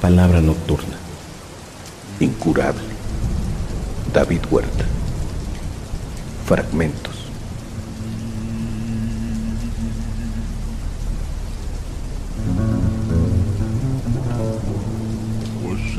[0.00, 0.96] Palabra nocturna.
[2.18, 2.80] Incurable.
[4.14, 4.86] David Huerta.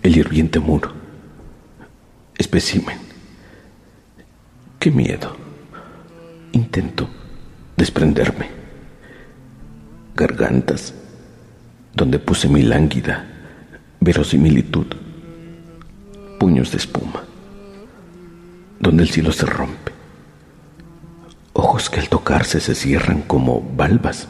[0.02, 0.92] El hirviente muro.
[2.36, 2.98] Especimen.
[4.78, 5.36] Qué miedo.
[6.52, 7.08] Intento
[7.76, 8.48] desprenderme.
[10.14, 10.94] Gargantas,
[11.94, 13.26] donde puse mi lánguida
[14.00, 14.86] verosimilitud.
[16.38, 17.24] Puños de espuma,
[18.86, 19.90] donde el cielo se rompe.
[21.54, 24.28] Ojos que al tocarse se cierran como valvas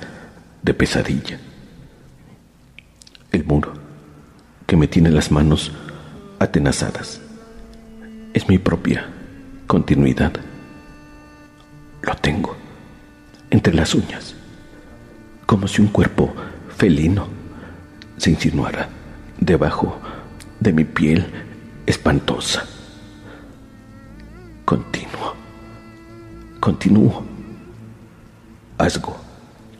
[0.62, 1.38] de pesadilla.
[3.32, 3.74] El muro
[4.66, 5.72] que me tiene las manos
[6.38, 7.20] atenazadas
[8.32, 9.06] es mi propia
[9.66, 10.32] continuidad.
[12.00, 12.56] Lo tengo
[13.50, 14.34] entre las uñas,
[15.44, 16.34] como si un cuerpo
[16.74, 17.28] felino
[18.16, 18.88] se insinuara
[19.38, 20.00] debajo
[20.60, 21.26] de mi piel
[21.84, 22.66] espantosa.
[24.67, 25.33] Continuo,
[26.59, 27.25] continúo.
[28.78, 29.17] Asgo,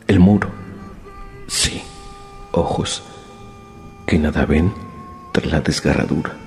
[0.07, 0.49] el muro.
[1.45, 1.81] Sí,
[2.53, 3.03] ojos
[4.05, 4.73] que nada ven
[5.33, 6.37] tras la desgarradura.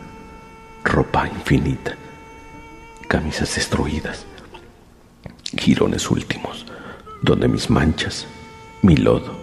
[0.85, 1.99] Ropa infinita,
[3.09, 4.25] camisas destruidas,
[5.59, 6.65] girones últimos,
[7.21, 8.27] donde mis manchas,
[8.81, 9.35] mi lodo,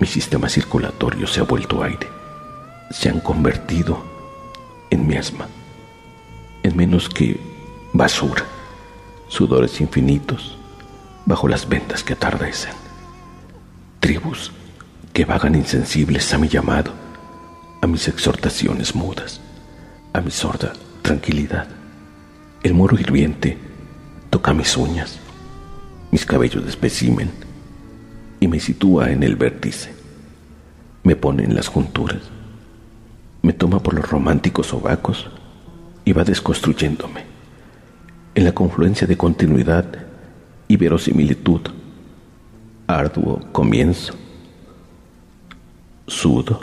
[0.00, 2.08] mi sistema circulatorio se ha vuelto aire,
[2.90, 4.02] se han convertido
[4.88, 5.46] en miasma,
[6.62, 7.59] en menos que
[7.92, 8.44] basura,
[9.28, 10.56] sudores infinitos
[11.26, 12.72] bajo las ventas que atardecen,
[13.98, 14.52] tribus
[15.12, 16.92] que vagan insensibles a mi llamado,
[17.82, 19.40] a mis exhortaciones mudas,
[20.12, 21.68] a mi sorda tranquilidad.
[22.62, 23.58] El muro hirviente
[24.28, 25.18] toca mis uñas,
[26.10, 27.30] mis cabellos de especimen
[28.38, 29.92] y me sitúa en el vértice.
[31.02, 32.22] Me pone en las junturas,
[33.42, 35.28] me toma por los románticos sobacos
[36.04, 37.29] y va desconstruyéndome.
[38.34, 39.86] En la confluencia de continuidad
[40.68, 41.62] y verosimilitud,
[42.86, 44.14] arduo comienzo,
[46.06, 46.60] sudo,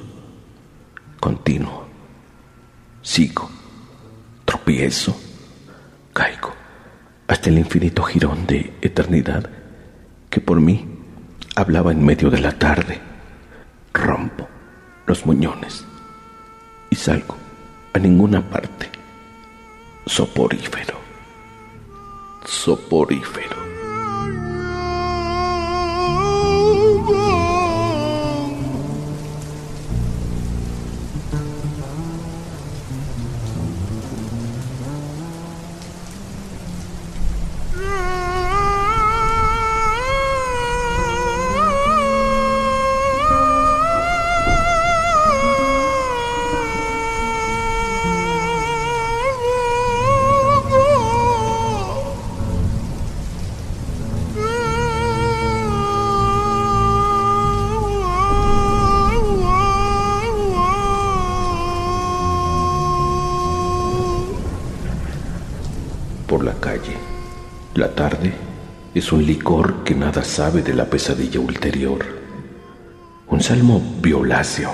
[1.20, 1.86] continuo,
[3.02, 3.50] sigo,
[4.46, 5.16] tropiezo,
[6.14, 6.54] caigo,
[7.28, 9.50] hasta el infinito jirón de eternidad
[10.30, 10.86] que por mí
[11.56, 13.00] hablaba en medio de la tarde.
[13.94, 14.48] Rompo
[15.06, 15.84] los muñones
[16.90, 17.36] y salgo
[17.94, 18.90] a ninguna parte.
[20.06, 21.06] Soporífero,
[22.47, 23.58] soporífero.
[67.78, 68.34] La tarde
[68.96, 72.04] es un licor que nada sabe de la pesadilla ulterior.
[73.28, 74.72] Un salmo violáceo,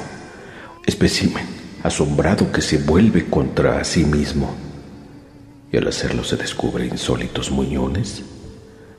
[0.86, 1.46] espécimen
[1.84, 4.56] asombrado que se vuelve contra sí mismo.
[5.70, 8.24] Y al hacerlo se descubre insólitos muñones,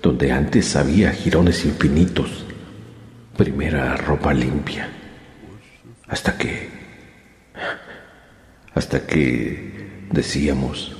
[0.03, 2.45] donde antes había jirones infinitos,
[3.39, 4.87] primera ropa limpia,
[6.09, 6.69] hasta que,
[8.75, 10.95] hasta que decíamos,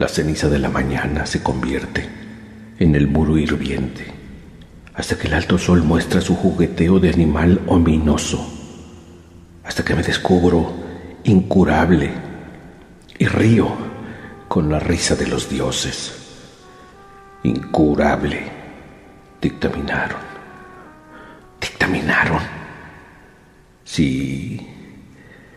[0.00, 2.19] la ceniza de la mañana se convierte
[2.80, 4.06] en el muro hirviente,
[4.94, 8.42] hasta que el alto sol muestra su jugueteo de animal ominoso,
[9.62, 10.72] hasta que me descubro
[11.24, 12.10] incurable
[13.18, 13.68] y río
[14.48, 16.16] con la risa de los dioses.
[17.42, 18.44] Incurable,
[19.42, 20.20] dictaminaron,
[21.60, 22.40] dictaminaron.
[23.84, 24.66] Sí,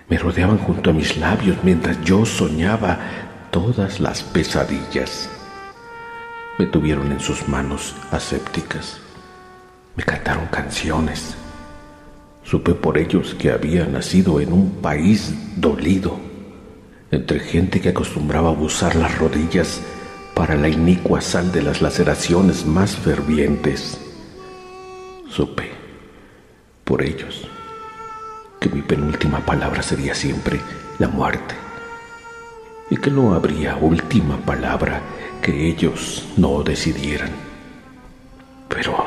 [0.10, 3.00] me rodeaban junto a mis labios mientras yo soñaba
[3.50, 5.30] todas las pesadillas.
[6.58, 9.00] Me tuvieron en sus manos asépticas,
[9.96, 11.36] me cantaron canciones,
[12.44, 16.20] Supe por ellos que había nacido en un país dolido,
[17.10, 19.82] entre gente que acostumbraba a abusar las rodillas
[20.36, 24.00] para la inicua sal de las laceraciones más fervientes.
[25.30, 25.72] Supe
[26.84, 27.48] por ellos
[28.60, 30.60] que mi penúltima palabra sería siempre
[31.00, 31.56] la muerte
[32.90, 35.02] y que no habría última palabra
[35.44, 37.30] que ellos no decidieran.
[38.70, 39.06] Pero,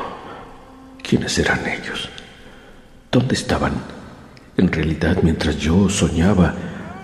[1.01, 2.09] ¿quiénes eran ellos?
[3.11, 3.73] ¿Dónde estaban?
[4.55, 6.53] En realidad, mientras yo soñaba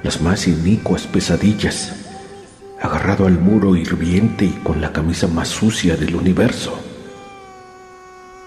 [0.03, 1.95] las más inicuas pesadillas,
[2.79, 6.79] agarrado al muro hirviente y con la camisa más sucia del universo.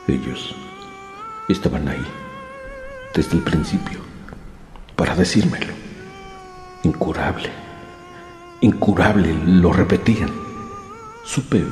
[0.07, 0.55] Ellos
[1.49, 2.07] estaban ahí
[3.13, 3.99] desde el principio
[4.95, 5.73] para decírmelo.
[6.85, 7.51] Incurable,
[8.61, 10.46] incurable, lo repetían.
[11.27, 11.65] Supe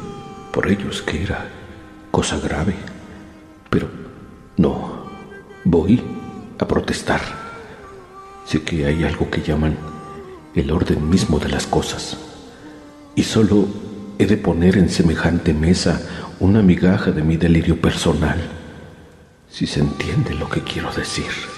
[0.53, 1.49] por ellos que era
[2.11, 2.75] cosa grave,
[3.71, 3.89] pero
[4.57, 5.05] no,
[5.63, 6.03] voy
[6.59, 7.21] a protestar.
[8.45, 9.79] Sé que hay algo que llaman
[10.57, 12.19] el orden mismo de las cosas,
[13.15, 13.69] y solo
[14.19, 16.03] he de poner en semejante mesa
[16.41, 18.41] una migaja de mi delirio personal,
[19.49, 21.54] si se entiende lo que quiero decir.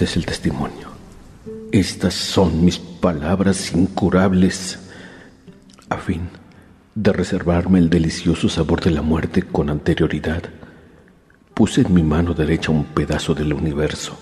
[0.00, 0.88] Este es el testimonio.
[1.72, 4.78] Estas son mis palabras incurables
[5.90, 6.30] a fin
[6.94, 10.44] de reservarme el delicioso sabor de la muerte con anterioridad.
[11.52, 14.18] Puse en mi mano derecha un pedazo del universo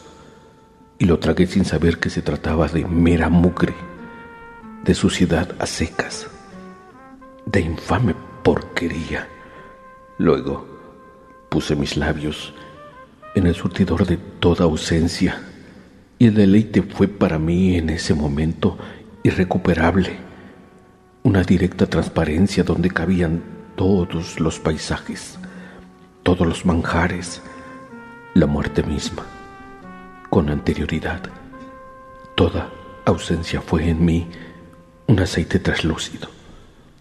[0.98, 3.76] y lo tragué sin saber que se trataba de mera mugre,
[4.82, 6.26] de suciedad a secas,
[7.46, 9.28] de infame porquería.
[10.18, 10.66] Luego
[11.48, 12.52] puse mis labios
[13.36, 15.44] en el surtidor de toda ausencia
[16.18, 18.76] y el deleite fue para mí en ese momento
[19.22, 20.16] irrecuperable,
[21.22, 23.42] una directa transparencia donde cabían
[23.76, 25.38] todos los paisajes,
[26.24, 27.40] todos los manjares,
[28.34, 29.24] la muerte misma,
[30.28, 31.22] con anterioridad.
[32.34, 32.70] Toda
[33.04, 34.26] ausencia fue en mí
[35.06, 36.28] un aceite traslúcido,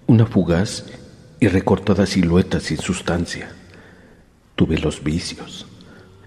[0.05, 0.85] una fugaz
[1.39, 3.49] y recortada silueta sin sustancia.
[4.55, 5.67] Tuve los vicios,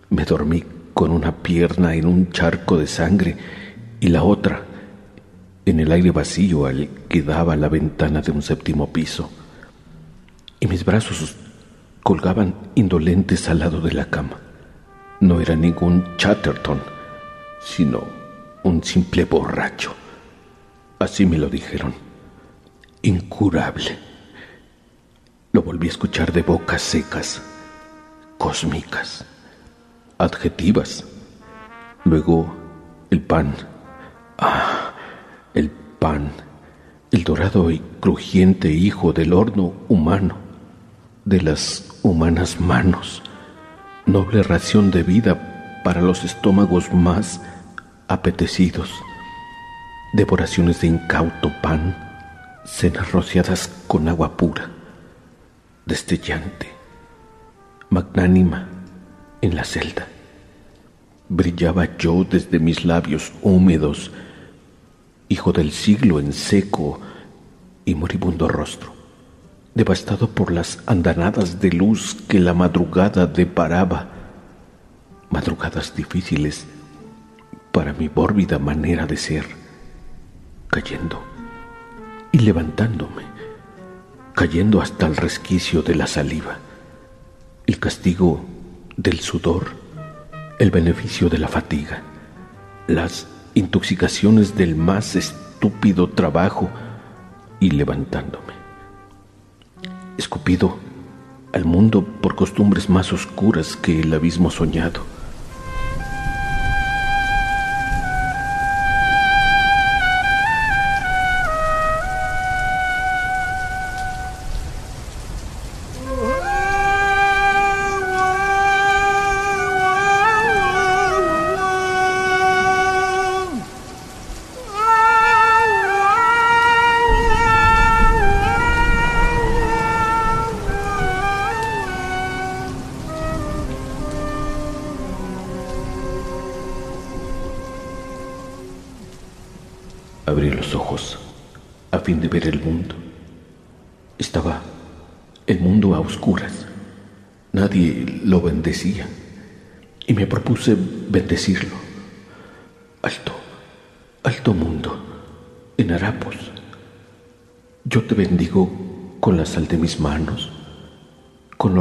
[0.09, 0.65] me dormí
[0.95, 3.37] con una pierna en un charco de sangre
[4.01, 4.65] y la otra
[5.67, 9.31] en el aire vacío al que daba la ventana de un séptimo piso.
[10.59, 11.37] Y mis brazos
[12.03, 14.41] colgaban indolentes al lado de la cama.
[15.21, 16.83] No era ningún Chatterton,
[17.63, 18.03] sino
[18.65, 19.95] un simple borracho.
[20.99, 21.95] Así me lo dijeron.
[23.03, 23.99] Incurable.
[25.53, 27.43] Lo volví a escuchar de bocas secas,
[28.39, 29.25] cósmicas
[30.21, 31.05] adjetivas.
[32.05, 32.55] Luego,
[33.11, 33.55] el pan.
[34.39, 34.93] Ah,
[35.55, 36.31] el pan,
[37.11, 40.37] el dorado y crujiente hijo del horno humano,
[41.25, 43.23] de las humanas manos,
[44.07, 47.41] noble ración de vida para los estómagos más
[48.09, 48.91] apetecidos,
[50.15, 51.97] devoraciones de incauto pan,
[52.65, 54.71] cenas rociadas con agua pura,
[55.85, 56.73] destellante,
[57.91, 58.69] magnánima,
[59.43, 60.07] en la celda.
[61.33, 64.11] Brillaba yo desde mis labios húmedos,
[65.29, 66.99] hijo del siglo en seco
[67.85, 68.93] y moribundo rostro,
[69.73, 74.09] devastado por las andanadas de luz que la madrugada deparaba,
[75.31, 76.67] madrugadas difíciles
[77.71, 79.47] para mi bórbida manera de ser,
[80.67, 81.23] cayendo
[82.33, 83.23] y levantándome,
[84.35, 86.59] cayendo hasta el resquicio de la saliva,
[87.69, 88.45] el castigo
[88.97, 89.80] del sudor,
[90.61, 92.03] el beneficio de la fatiga,
[92.87, 96.69] las intoxicaciones del más estúpido trabajo
[97.61, 98.53] y levantándome.
[100.19, 100.77] Escupido
[101.55, 105.01] al mundo por costumbres más oscuras que el abismo soñado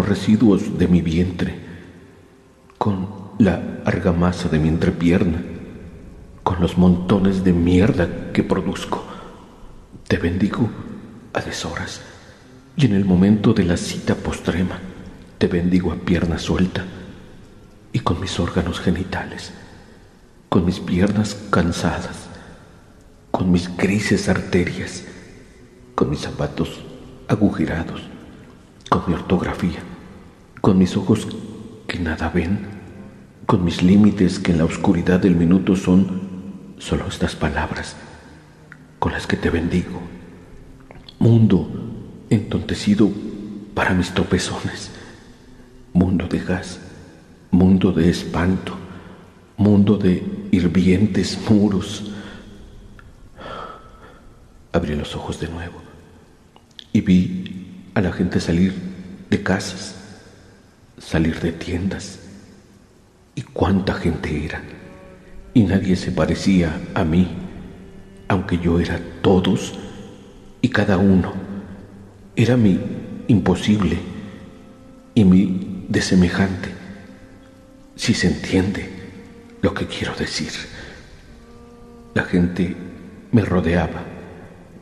[0.09, 1.55] residuos de mi vientre,
[2.77, 5.41] con la argamasa de mi entrepierna,
[6.43, 9.05] con los montones de mierda que produzco.
[10.07, 10.67] Te bendigo
[11.33, 12.01] a deshoras
[12.75, 14.79] y en el momento de la cita postrema
[15.37, 16.83] te bendigo a pierna suelta
[17.93, 19.51] y con mis órganos genitales,
[20.49, 22.27] con mis piernas cansadas,
[23.29, 25.03] con mis grises arterias,
[25.93, 26.81] con mis zapatos
[27.27, 28.01] agujerados,
[28.89, 29.79] con mi ortografía,
[30.61, 31.27] con mis ojos
[31.87, 32.59] que nada ven,
[33.45, 37.95] con mis límites que en la oscuridad del minuto son solo estas palabras
[38.99, 40.01] con las que te bendigo.
[41.17, 41.69] Mundo
[42.29, 43.09] entontecido
[43.73, 44.91] para mis tropezones,
[45.93, 46.79] mundo de gas,
[47.51, 48.73] mundo de espanto,
[49.57, 52.11] mundo de hirvientes muros.
[54.71, 55.81] Abrí los ojos de nuevo
[56.93, 58.73] y vi a la gente salir
[59.29, 59.98] de casas,
[60.99, 62.19] salir de tiendas.
[63.35, 64.61] Y cuánta gente era.
[65.53, 67.27] Y nadie se parecía a mí,
[68.27, 69.79] aunque yo era todos
[70.61, 71.33] y cada uno.
[72.35, 72.79] Era mi
[73.27, 73.97] imposible
[75.15, 76.69] y mi desemejante,
[77.95, 78.89] si se entiende
[79.61, 80.51] lo que quiero decir.
[82.13, 82.75] La gente
[83.31, 84.03] me rodeaba,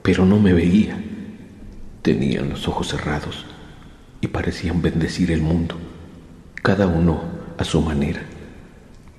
[0.01, 0.97] pero no me veía.
[2.01, 3.45] Tenían los ojos cerrados
[4.21, 5.77] y parecían bendecir el mundo,
[6.67, 7.21] cada uno
[7.57, 8.21] a su manera.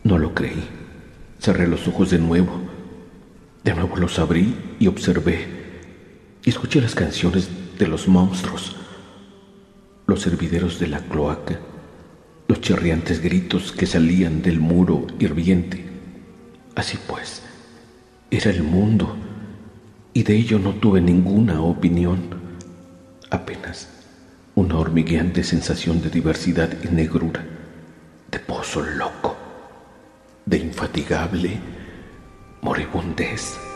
[0.05, 0.69] No lo creí.
[1.41, 2.61] Cerré los ojos de nuevo.
[3.65, 5.47] De nuevo los abrí y observé.
[6.45, 8.77] Y escuché las canciones de los monstruos,
[10.07, 11.59] los hervideros de la cloaca,
[12.49, 15.87] los chirriantes gritos que salían del muro hirviente.
[16.75, 17.45] Así pues,
[18.31, 19.17] era el mundo
[20.13, 22.29] y de ello no tuve ninguna opinión
[23.31, 23.98] apenas
[24.59, 27.47] una hormigueante sensación de diversidad y negrura,
[28.29, 29.37] de pozo loco,
[30.47, 31.61] de infatigable
[32.63, 33.68] moribundez.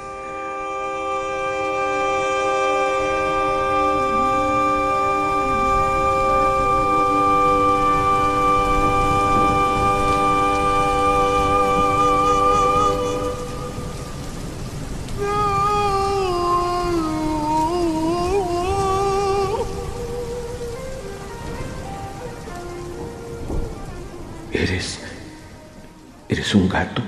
[24.63, 25.01] Eres...
[26.29, 27.03] Eres un gato.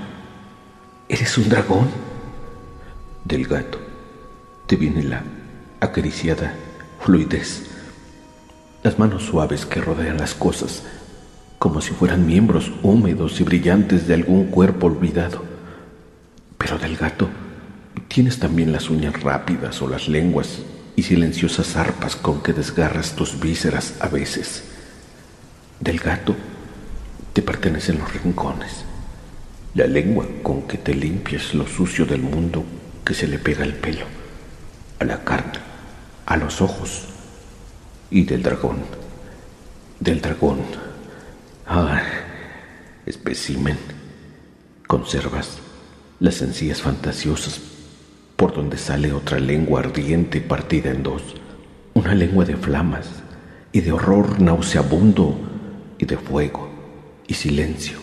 [1.07, 1.87] Eres un dragón.
[3.23, 3.79] Del gato
[4.67, 5.23] te viene la
[5.79, 6.53] acariciada
[6.99, 7.63] fluidez,
[8.83, 10.83] las manos suaves que rodean las cosas,
[11.57, 15.41] como si fueran miembros húmedos y brillantes de algún cuerpo olvidado.
[16.57, 17.29] Pero del gato
[18.09, 20.59] tienes también las uñas rápidas o las lenguas
[20.97, 24.65] y silenciosas arpas con que desgarras tus vísceras a veces.
[25.79, 26.35] Del gato
[27.35, 28.85] te pertenecen los rincones,
[29.73, 32.63] la lengua con que te limpias lo sucio del mundo
[33.03, 34.05] que se le pega al pelo,
[34.99, 35.59] a la carne,
[36.25, 37.03] a los ojos
[38.09, 38.77] y del dragón,
[39.99, 40.59] del dragón.
[41.67, 42.01] Ah,
[43.05, 43.79] especimen,
[44.87, 45.57] conservas
[46.21, 47.59] las encías fantasiosas
[48.37, 51.21] por donde sale otra lengua ardiente partida en dos,
[51.95, 53.09] una lengua de flamas
[53.73, 55.37] y de horror nauseabundo
[55.97, 56.74] y de fuego
[57.27, 57.97] y silencio,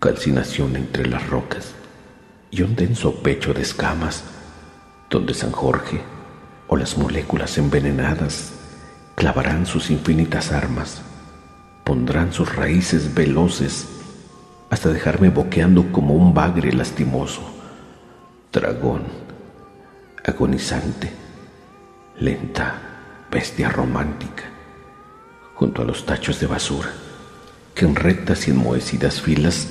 [0.00, 1.74] calcinación entre las rocas
[2.50, 4.24] y un denso pecho de escamas
[5.08, 6.00] donde San Jorge
[6.68, 8.52] o las moléculas envenenadas
[9.14, 11.02] clavarán sus infinitas armas,
[11.84, 13.88] pondrán sus raíces veloces
[14.70, 17.42] hasta dejarme boqueando como un bagre lastimoso,
[18.52, 19.04] dragón,
[20.24, 21.12] agonizante,
[22.18, 22.74] lenta,
[23.30, 24.42] bestia romántica,
[25.54, 27.05] junto a los tachos de basura
[27.76, 29.68] que en rectas y enmohecidas filas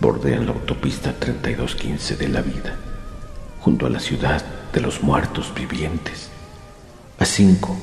[0.00, 2.76] bordean la autopista 3215 de la vida,
[3.60, 6.30] junto a la ciudad de los muertos vivientes,
[7.18, 7.76] a cinco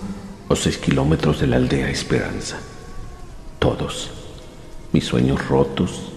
[0.48, 2.56] o seis kilómetros de la aldea Esperanza.
[3.60, 4.12] Todos,
[4.94, 6.14] mis sueños rotos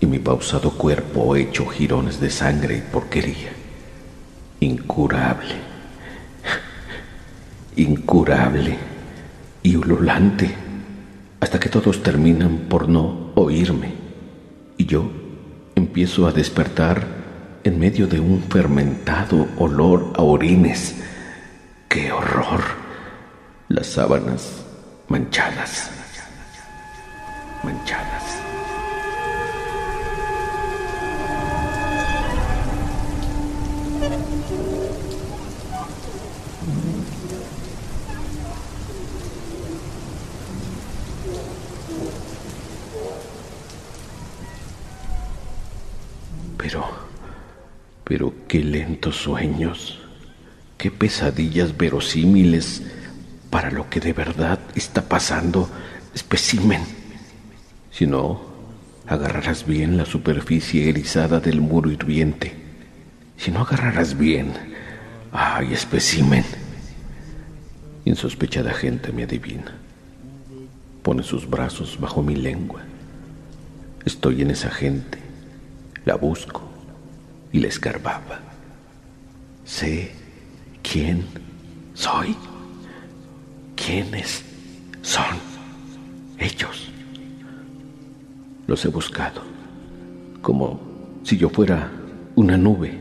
[0.00, 3.52] y mi pausado cuerpo hecho jirones de sangre y porquería.
[4.60, 5.54] Incurable,
[7.76, 8.78] incurable
[9.62, 10.69] y ululante
[11.40, 13.94] hasta que todos terminan por no oírme
[14.76, 15.10] y yo
[15.74, 17.06] empiezo a despertar
[17.64, 20.96] en medio de un fermentado olor a orines.
[21.88, 22.60] ¡Qué horror!
[23.68, 24.64] Las sábanas
[25.08, 25.90] manchadas,
[27.62, 28.40] manchadas.
[46.56, 46.84] Pero,
[48.10, 50.00] pero qué lentos sueños,
[50.78, 52.82] qué pesadillas verosímiles
[53.50, 55.70] para lo que de verdad está pasando,
[56.12, 56.82] especimen.
[57.92, 58.42] Si no,
[59.06, 62.52] agarrarás bien la superficie erizada del muro hirviente.
[63.36, 64.54] Si no agarrarás bien,
[65.30, 66.44] ay, especimen.
[68.04, 69.72] Insospechada gente me adivina.
[71.04, 72.80] Pone sus brazos bajo mi lengua.
[74.04, 75.18] Estoy en esa gente,
[76.04, 76.69] la busco
[77.52, 78.40] y la escarbaba.
[79.64, 80.12] Sé
[80.82, 81.24] quién
[81.94, 82.36] soy.
[83.76, 84.44] ¿Quiénes
[85.02, 85.24] son
[86.38, 86.90] ellos?
[88.66, 89.42] Los he buscado,
[90.42, 90.80] como
[91.22, 91.90] si yo fuera
[92.36, 93.00] una nube,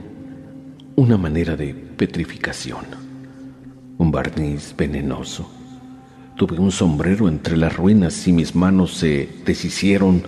[0.96, 2.86] una manera de petrificación,
[3.98, 5.51] un barniz venenoso.
[6.38, 10.24] Tuve un sombrero entre las ruinas y mis manos se deshicieron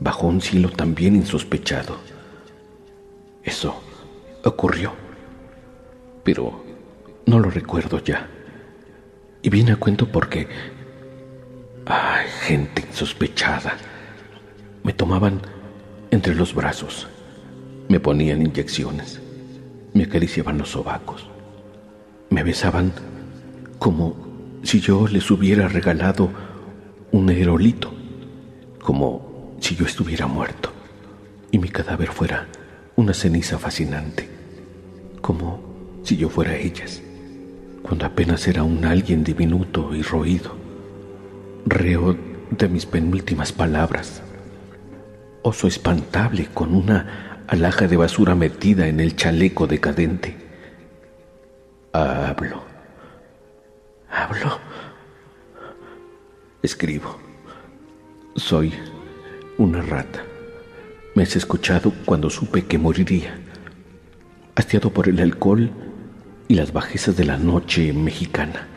[0.00, 1.96] bajo un cielo también insospechado.
[3.48, 3.82] Eso
[4.44, 4.92] ocurrió,
[6.22, 6.62] pero
[7.24, 8.28] no lo recuerdo ya.
[9.40, 10.46] Y vine a cuento porque...
[11.86, 13.78] Ay, gente insospechada.
[14.82, 15.40] Me tomaban
[16.10, 17.08] entre los brazos,
[17.88, 19.18] me ponían inyecciones,
[19.94, 21.26] me acariciaban los sobacos,
[22.28, 22.92] me besaban
[23.78, 24.14] como
[24.62, 26.28] si yo les hubiera regalado
[27.12, 27.94] un aerolito,
[28.82, 30.70] como si yo estuviera muerto
[31.50, 32.46] y mi cadáver fuera
[32.98, 34.28] una ceniza fascinante,
[35.20, 35.60] como
[36.02, 37.00] si yo fuera ellas
[37.80, 40.56] cuando apenas era un alguien diminuto y roído,
[41.64, 42.16] reo
[42.50, 44.20] de mis penúltimas palabras,
[45.42, 50.36] oso espantable con una alhaja de basura metida en el chaleco decadente.
[51.92, 52.64] Hablo,
[54.10, 54.58] hablo,
[56.62, 57.16] escribo,
[58.34, 58.74] soy
[59.56, 60.24] una rata.
[61.18, 63.36] Me has escuchado cuando supe que moriría,
[64.54, 65.68] hastiado por el alcohol
[66.46, 68.68] y las bajezas de la noche mexicana,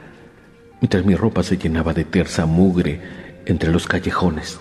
[0.82, 3.00] mientras mi ropa se llenaba de tersa mugre
[3.46, 4.60] entre los callejones.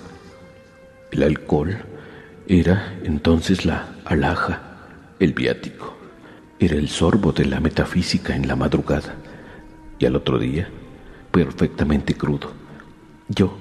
[1.10, 1.78] El alcohol
[2.48, 4.60] era entonces la alhaja,
[5.18, 5.96] el viático,
[6.58, 9.14] era el sorbo de la metafísica en la madrugada,
[9.98, 10.68] y al otro día,
[11.30, 12.52] perfectamente crudo,
[13.30, 13.56] yo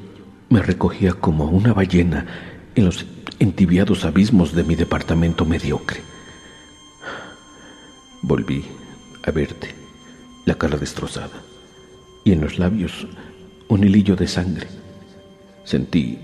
[0.50, 2.49] me recogía como una ballena
[2.80, 3.06] en los
[3.40, 6.02] entibiados abismos de mi departamento mediocre.
[8.22, 8.66] Volví
[9.24, 9.76] a verte,
[10.46, 11.42] la cara destrozada,
[12.24, 13.06] y en los labios
[13.68, 14.68] un hilillo de sangre.
[15.66, 16.20] Sentí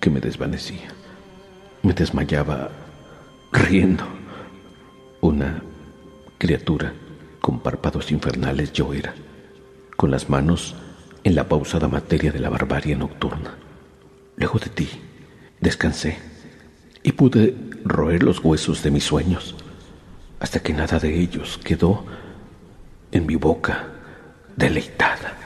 [0.00, 0.94] que me desvanecía,
[1.82, 2.70] me desmayaba
[3.52, 4.04] riendo.
[5.20, 5.62] Una
[6.38, 6.94] criatura
[7.40, 9.12] con párpados infernales yo era,
[9.96, 10.76] con las manos
[11.24, 13.56] en la pausada materia de la barbarie nocturna.
[14.36, 14.88] Luego de ti,
[15.60, 16.18] descansé
[17.02, 19.54] y pude roer los huesos de mis sueños,
[20.38, 22.04] hasta que nada de ellos quedó
[23.12, 23.88] en mi boca
[24.56, 25.36] deleitada.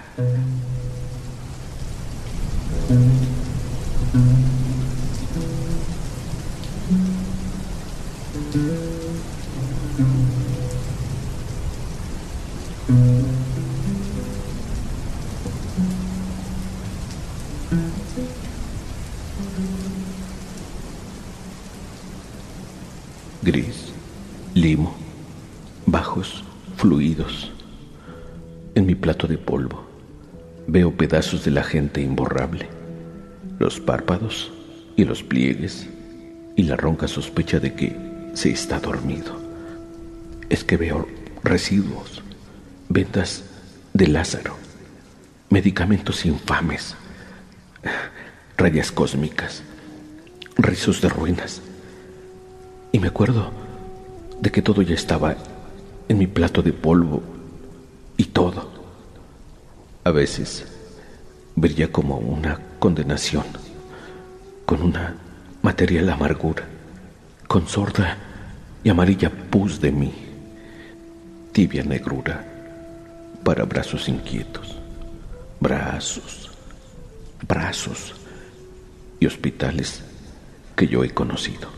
[30.74, 32.68] Veo pedazos de la gente imborrable,
[33.60, 34.50] los párpados
[34.96, 35.88] y los pliegues
[36.56, 37.96] y la ronca sospecha de que
[38.34, 39.40] se está dormido.
[40.48, 41.06] Es que veo
[41.44, 42.24] residuos,
[42.88, 43.44] ventas
[43.92, 44.56] de Lázaro,
[45.48, 46.96] medicamentos infames,
[48.56, 49.62] rayas cósmicas,
[50.56, 51.62] rizos de ruinas.
[52.90, 53.52] Y me acuerdo
[54.40, 55.36] de que todo ya estaba
[56.08, 57.22] en mi plato de polvo
[58.16, 58.73] y todo.
[60.04, 60.66] A veces
[61.56, 63.44] brilla como una condenación,
[64.66, 65.16] con una
[65.62, 66.64] material amargura,
[67.48, 68.18] con sorda
[68.82, 70.12] y amarilla pus de mí,
[71.52, 72.44] tibia negrura
[73.42, 74.76] para brazos inquietos,
[75.58, 76.50] brazos,
[77.48, 78.14] brazos
[79.20, 80.02] y hospitales
[80.76, 81.68] que yo he conocido,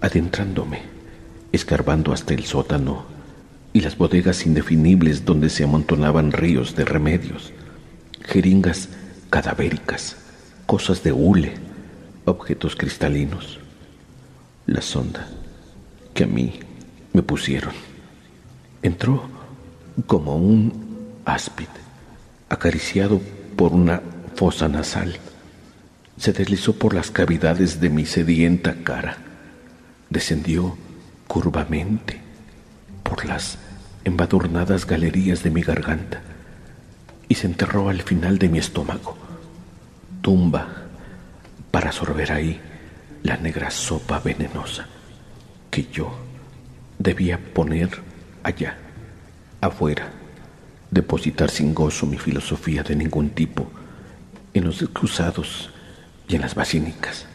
[0.00, 0.82] adentrándome
[1.52, 3.04] escarbando hasta el sótano
[3.72, 7.52] y las bodegas indefinibles donde se amontonaban ríos de remedios,
[8.22, 8.88] jeringas
[9.30, 10.16] cadavéricas,
[10.66, 11.54] cosas de hule,
[12.24, 13.60] objetos cristalinos.
[14.66, 15.28] La sonda
[16.14, 16.60] que a mí
[17.12, 17.72] me pusieron
[18.82, 19.28] entró
[20.06, 20.72] como un
[21.24, 21.68] áspid
[22.48, 23.20] acariciado
[23.56, 24.00] por una
[24.34, 25.16] fosa nasal.
[26.16, 29.18] Se deslizó por las cavidades de mi sedienta cara,
[30.08, 30.76] descendió
[31.26, 32.20] curvamente
[33.02, 33.58] por las
[34.04, 36.20] embadurnadas galerías de mi garganta
[37.28, 39.16] y se enterró al final de mi estómago,
[40.22, 40.68] tumba
[41.70, 42.60] para sorber ahí
[43.22, 44.86] la negra sopa venenosa
[45.70, 46.12] que yo
[46.98, 47.90] debía poner
[48.42, 48.76] allá,
[49.60, 50.10] afuera,
[50.90, 53.70] depositar sin gozo mi filosofía de ningún tipo
[54.52, 55.70] en los excusados
[56.28, 57.26] y en las basílicas.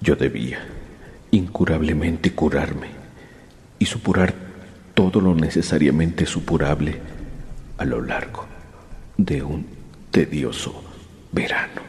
[0.00, 0.58] Yo debía
[1.30, 2.88] incurablemente curarme
[3.78, 4.34] y supurar
[5.10, 7.00] todo lo necesariamente supurable
[7.76, 8.46] a lo largo
[9.16, 9.66] de un
[10.12, 10.80] tedioso
[11.32, 11.82] verano.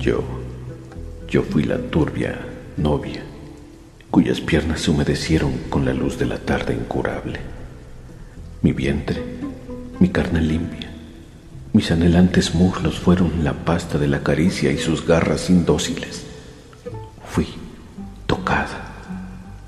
[0.00, 0.24] Yo,
[1.28, 2.36] yo fui la turbia
[2.76, 3.22] novia,
[4.10, 7.59] cuyas piernas se humedecieron con la luz de la tarde incurable.
[8.62, 9.22] Mi vientre,
[10.00, 10.90] mi carne limpia,
[11.72, 16.24] mis anhelantes muslos fueron la pasta de la caricia y sus garras indóciles.
[17.24, 17.46] Fui
[18.26, 18.92] tocada,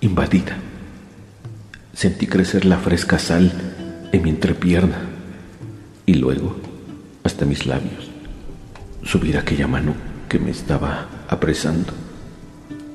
[0.00, 0.56] invadida.
[1.94, 3.52] Sentí crecer la fresca sal
[4.12, 5.00] en mi entrepierna
[6.04, 6.56] y luego
[7.24, 8.10] hasta mis labios
[9.04, 9.94] subir aquella mano
[10.28, 11.92] que me estaba apresando.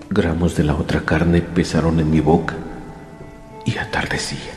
[0.10, 2.56] Gramos de la otra carne pesaron en mi boca
[3.66, 4.57] y atardecía.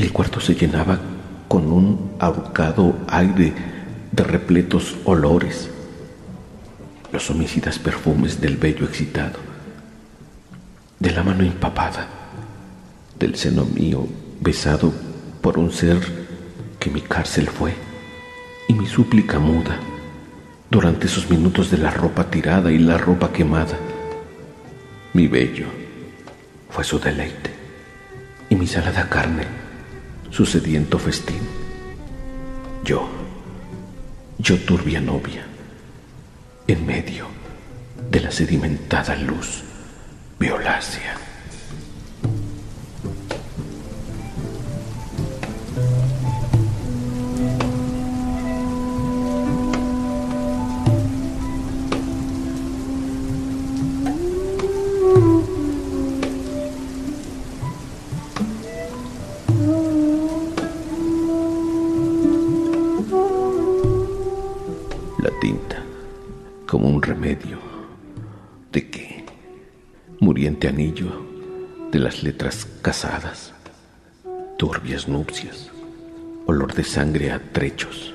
[0.00, 0.98] El cuarto se llenaba
[1.46, 3.52] con un ahorcado aire
[4.10, 5.68] de repletos olores,
[7.12, 9.38] los homicidas perfumes del bello excitado,
[10.98, 12.08] de la mano empapada,
[13.18, 14.08] del seno mío
[14.40, 14.90] besado
[15.42, 16.00] por un ser
[16.78, 17.74] que mi cárcel fue
[18.68, 19.76] y mi súplica muda
[20.70, 23.78] durante esos minutos de la ropa tirada y la ropa quemada.
[25.12, 25.66] Mi bello
[26.70, 27.50] fue su deleite
[28.48, 29.69] y mi salada carne
[30.30, 31.40] su sediento festín.
[32.84, 33.08] Yo,
[34.38, 35.44] yo turbia novia,
[36.66, 37.26] en medio
[38.10, 39.62] de la sedimentada luz
[40.38, 41.29] violácea.
[70.68, 71.26] Anillo
[71.90, 73.52] de las letras casadas,
[74.58, 75.70] turbias nupcias,
[76.46, 78.14] olor de sangre a trechos,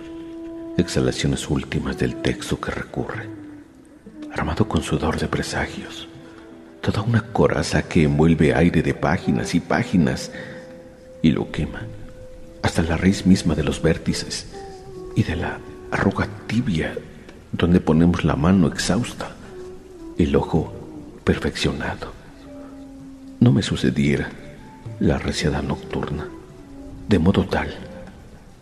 [0.77, 3.27] exhalaciones últimas del texto que recurre,
[4.31, 6.07] armado con sudor de presagios,
[6.81, 10.31] toda una coraza que envuelve aire de páginas y páginas
[11.21, 11.81] y lo quema
[12.61, 14.47] hasta la raíz misma de los vértices
[15.15, 15.59] y de la
[15.91, 16.97] arruga tibia
[17.51, 19.35] donde ponemos la mano exhausta,
[20.17, 20.73] el ojo
[21.23, 22.14] perfeccionado
[23.45, 24.27] no me sucediera
[24.99, 26.27] la reciada nocturna,
[27.07, 27.67] de modo tal,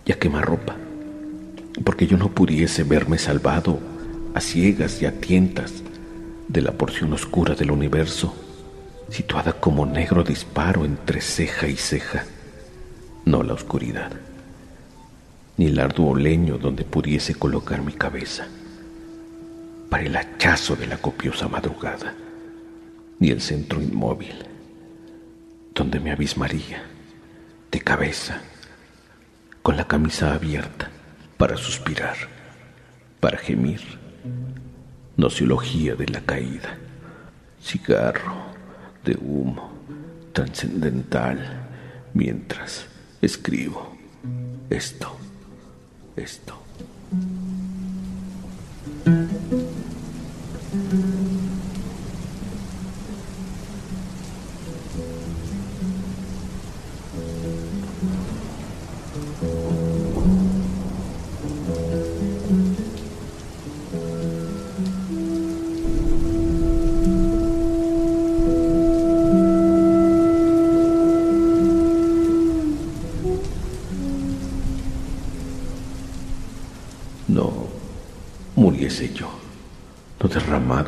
[0.06, 0.76] ya ropa,
[1.86, 3.80] porque yo no pudiese verme salvado
[4.36, 5.72] a ciegas y a tientas
[6.50, 8.36] de la porción oscura del universo,
[9.10, 12.26] situada como negro disparo entre ceja y ceja,
[13.24, 14.12] no la oscuridad,
[15.56, 18.48] ni el arduo leño donde pudiese colocar mi cabeza,
[19.89, 22.15] para el hachazo de la copiosa madrugada,
[23.19, 24.53] ni el centro inmóvil
[25.74, 26.84] donde me abismaría
[27.72, 28.42] de cabeza,
[29.62, 30.90] con la camisa abierta,
[31.38, 32.16] para suspirar,
[33.20, 33.82] para gemir,
[35.18, 36.78] nociología de la caída,
[37.62, 38.36] cigarro
[39.04, 39.74] de humo
[40.34, 41.68] trascendental,
[42.14, 42.86] mientras
[43.22, 43.96] escribo
[44.70, 45.16] esto,
[46.16, 46.62] esto.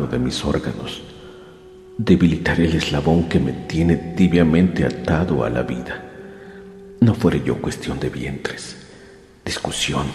[0.08, 1.02] De mis órganos,
[1.98, 6.04] debilitaré el eslabón que me tiene tibiamente atado a la vida.
[7.02, 8.88] No fuere yo cuestión de vientres,
[9.44, 10.06] discusión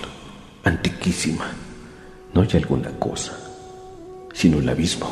[0.64, 1.46] antiquísima.
[2.34, 3.36] No hay alguna cosa,
[4.32, 5.10] sino el abismo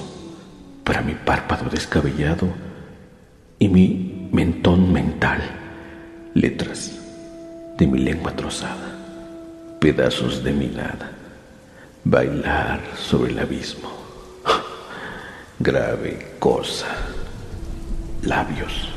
[0.85, 2.49] para mi párpado descabellado
[3.59, 5.41] y mi mentón mental,
[6.35, 6.99] letras
[7.77, 8.97] de mi lengua trozada,
[9.81, 11.11] pedazos de mi nada,
[12.05, 13.91] bailar sobre el abismo,
[15.61, 16.87] grave cosa,
[18.23, 18.89] labios,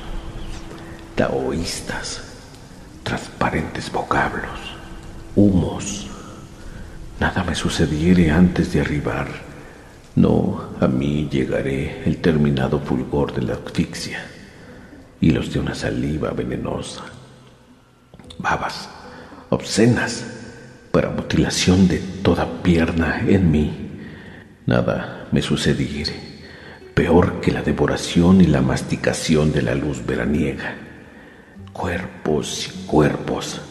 [1.15, 2.21] taoístas,
[3.04, 4.60] transparentes vocablos,
[5.36, 6.08] humos,
[7.19, 9.28] nada me sucediere antes de arribar,
[10.15, 14.24] no a mí llegaré el terminado fulgor de la asfixia
[15.19, 17.04] y los de una saliva venenosa.
[18.38, 18.89] Babas
[19.50, 20.26] obscenas
[20.91, 23.91] para mutilación de toda pierna en mí.
[24.65, 26.30] Nada me sucediere,
[26.93, 30.75] peor que la devoración y la masticación de la luz veraniega.
[31.73, 33.62] Cuerpos y cuerpos,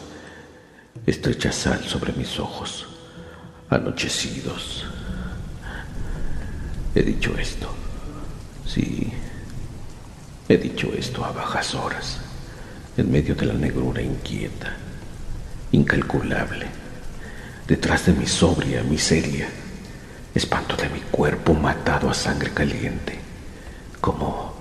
[1.05, 2.87] estrecha sal sobre mis ojos,
[3.69, 4.85] anochecidos.
[6.95, 7.73] He dicho esto,
[8.65, 9.11] sí,
[10.49, 12.19] he dicho esto a bajas horas
[12.97, 14.75] en medio de la negrura inquieta,
[15.71, 16.65] incalculable,
[17.67, 19.47] detrás de mi sobria miseria,
[20.33, 23.19] espanto de mi cuerpo matado a sangre caliente,
[23.99, 24.53] como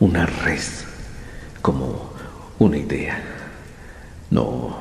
[0.00, 0.84] una res,
[1.62, 2.10] como
[2.58, 3.22] una idea.
[4.30, 4.76] No,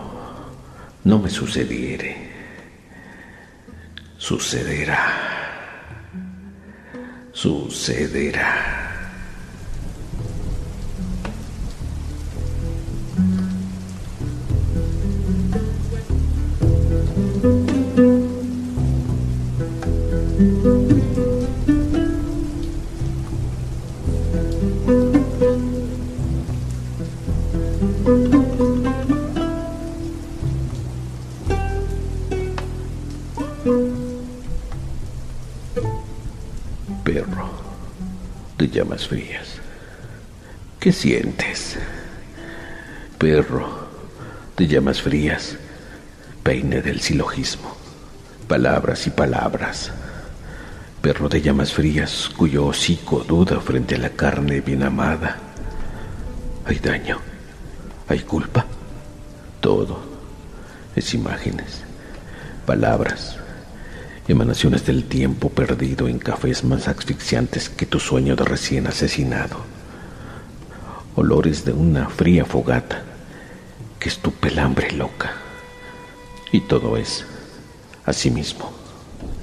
[1.03, 2.31] no me sucediere.
[4.17, 5.25] Sucederá.
[7.31, 8.94] Sucederá.
[20.35, 20.49] Perro
[38.57, 39.61] de llamas frías,
[40.81, 41.77] ¿qué sientes?
[43.17, 43.87] Perro
[44.57, 45.55] de llamas frías,
[46.43, 47.77] peine del silogismo,
[48.49, 49.93] palabras y palabras.
[51.05, 55.37] Perro de llamas frías cuyo hocico duda frente a la carne bien amada.
[56.65, 57.19] Hay daño,
[58.07, 58.65] hay culpa,
[59.61, 59.99] todo
[60.95, 61.83] es imágenes,
[62.65, 63.37] palabras,
[64.27, 69.57] emanaciones del tiempo perdido en cafés más asfixiantes que tu sueño de recién asesinado,
[71.15, 73.03] olores de una fría fogata
[73.99, 75.33] que es tu pelambre loca.
[76.51, 77.27] Y todo es,
[78.07, 78.73] asimismo,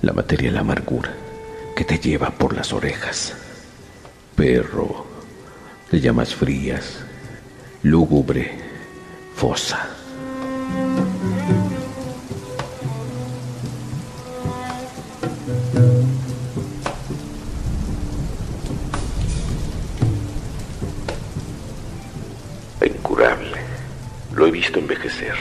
[0.02, 1.21] la materia de la amargura
[1.74, 3.34] que te lleva por las orejas.
[4.36, 5.06] Perro
[5.90, 7.00] de llamas frías,
[7.82, 8.50] lúgubre,
[9.34, 9.88] fosa.
[22.84, 23.58] Incurable.
[24.34, 25.34] Lo he visto envejecer.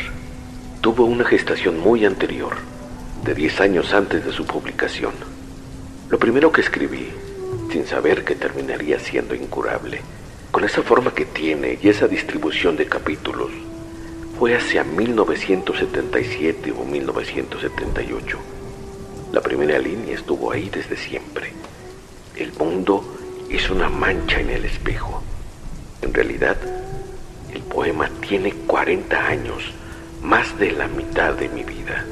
[0.82, 2.58] Tuvo una gestación muy anterior,
[3.24, 5.31] de 10 años antes de su publicación.
[6.12, 7.10] Lo primero que escribí,
[7.72, 10.02] sin saber que terminaría siendo incurable,
[10.52, 13.50] con esa forma que tiene y esa distribución de capítulos,
[14.38, 18.38] fue hacia 1977 o 1978.
[19.32, 21.54] La primera línea estuvo ahí desde siempre.
[22.36, 23.06] El mundo
[23.50, 25.24] es una mancha en el espejo.
[26.02, 26.58] En realidad,
[27.54, 29.64] el poema tiene 40 años,
[30.22, 32.06] más de la mitad de mi vida.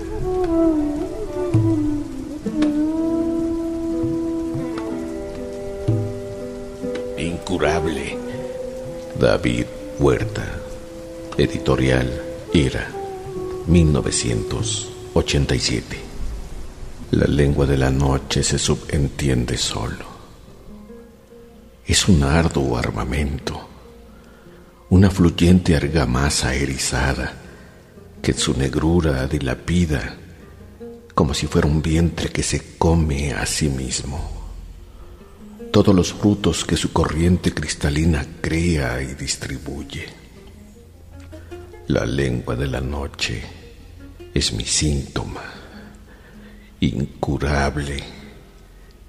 [9.19, 9.65] David
[9.99, 10.45] Huerta.
[11.37, 12.21] Editorial
[12.53, 12.87] Era.
[13.67, 15.97] 1987.
[17.11, 20.05] La lengua de la noche se subentiende solo.
[21.85, 23.65] Es un arduo armamento
[24.91, 27.31] una fluyente argamasa erizada
[28.23, 30.17] que su negrura dilapida
[31.13, 34.38] como si fuera un vientre que se come a sí mismo.
[35.71, 40.07] Todos los frutos que su corriente cristalina crea y distribuye.
[41.87, 43.43] La lengua de la noche
[44.33, 45.43] es mi síntoma,
[46.79, 48.03] incurable,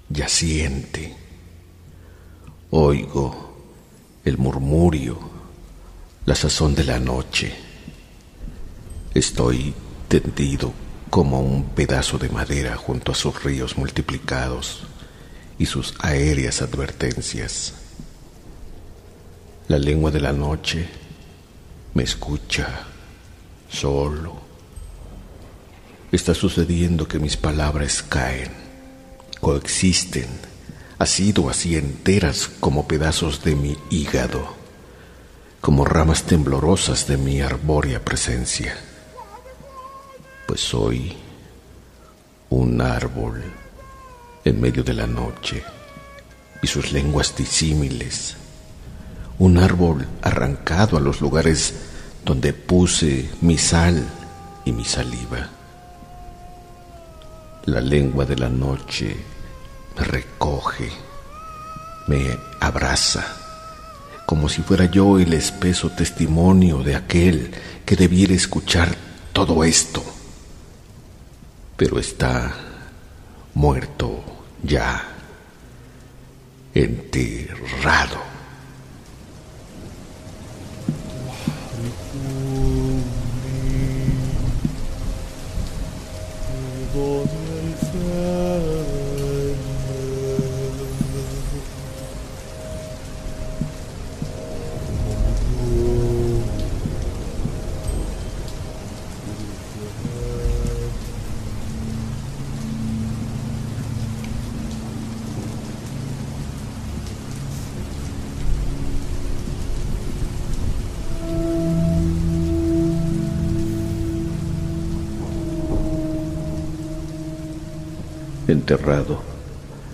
[0.09, 1.15] yaciente.
[2.69, 3.51] Oigo
[4.23, 5.31] el murmurio
[6.25, 7.53] la sazón de la noche.
[9.13, 9.73] Estoy
[10.07, 10.71] tendido
[11.09, 14.83] como un pedazo de madera junto a sus ríos multiplicados
[15.61, 17.73] y sus aéreas advertencias.
[19.67, 20.89] La lengua de la noche
[21.93, 22.87] me escucha
[23.69, 24.41] solo.
[26.11, 28.51] Está sucediendo que mis palabras caen,
[29.39, 30.29] coexisten,
[30.97, 34.55] así o así enteras como pedazos de mi hígado,
[35.61, 38.75] como ramas temblorosas de mi arbórea presencia
[40.51, 41.15] pues soy
[42.49, 43.41] un árbol
[44.43, 45.63] en medio de la noche
[46.61, 48.35] y sus lenguas disímiles,
[49.39, 51.73] un árbol arrancado a los lugares
[52.23, 54.05] donde puse mi sal
[54.65, 55.49] y mi saliva.
[57.65, 59.15] La lengua de la noche
[59.97, 60.89] me recoge,
[62.07, 63.25] me abraza,
[64.25, 67.51] como si fuera yo el espeso testimonio de aquel
[67.85, 68.95] que debiera escuchar
[69.33, 70.03] todo esto
[71.81, 72.53] pero está
[73.61, 74.23] muerto
[74.63, 75.03] ya,
[76.73, 78.30] enterrado.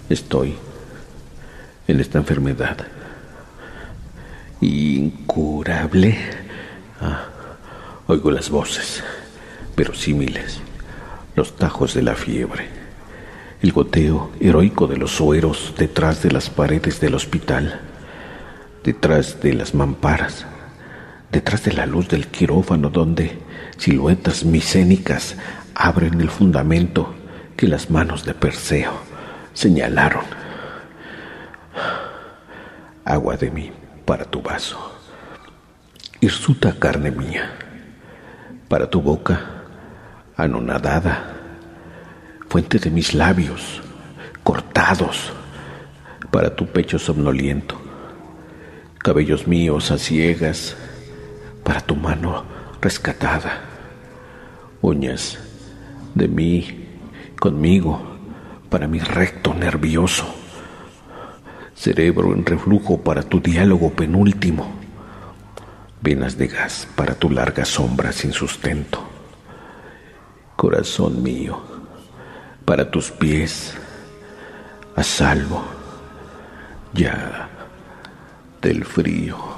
[0.09, 0.55] Estoy
[1.87, 2.77] en esta enfermedad.
[4.61, 6.17] Incurable.
[7.01, 7.25] Ah,
[8.07, 9.03] oigo las voces,
[9.75, 10.59] pero símiles,
[11.35, 12.67] los tajos de la fiebre,
[13.61, 17.79] el goteo heroico de los sueros detrás de las paredes del hospital,
[18.83, 20.45] detrás de las mamparas,
[21.31, 23.39] detrás de la luz del quirófano donde
[23.77, 25.35] siluetas micénicas
[25.73, 27.16] abren el fundamento
[27.57, 28.93] que las manos de Perseo
[29.53, 30.23] señalaron.
[33.03, 33.71] Agua de mí
[34.05, 34.93] para tu vaso.
[36.21, 37.51] Hirsuta carne mía,
[38.69, 39.63] para tu boca
[40.35, 41.33] anonadada,
[42.47, 43.81] fuente de mis labios
[44.43, 45.33] cortados,
[46.29, 47.81] para tu pecho somnoliento,
[48.99, 50.75] cabellos míos a ciegas,
[51.63, 52.45] para tu mano
[52.81, 53.61] rescatada,
[54.81, 55.39] uñas
[56.13, 56.86] de mí
[57.37, 58.01] conmigo
[58.69, 60.25] para mi recto nervioso,
[61.73, 64.73] cerebro en reflujo para tu diálogo penúltimo,
[66.01, 68.99] venas de gas para tu larga sombra sin sustento,
[70.55, 71.61] corazón mío,
[72.65, 73.73] para tus pies,
[74.95, 75.63] a salvo
[76.93, 77.49] ya
[78.61, 79.56] del frío.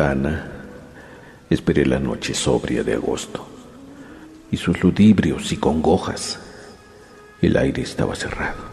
[0.00, 0.46] Ventana
[1.50, 3.46] esperé la noche sobria de agosto
[4.50, 6.38] y sus ludibrios y congojas.
[7.42, 8.70] El aire estaba cerrado.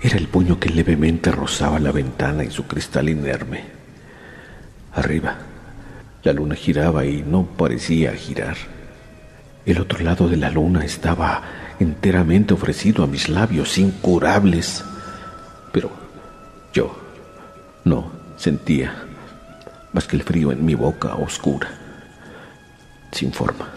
[0.00, 3.64] Era el puño que levemente rozaba la ventana y su cristal inerme.
[4.94, 5.36] Arriba,
[6.22, 8.56] la luna giraba y no parecía girar.
[9.66, 11.42] El otro lado de la luna estaba
[11.78, 14.84] enteramente ofrecido a mis labios incurables,
[15.72, 15.90] pero
[16.72, 16.96] yo
[17.84, 19.07] no sentía
[19.98, 21.70] más que el frío en mi boca oscura,
[23.10, 23.68] sin forma.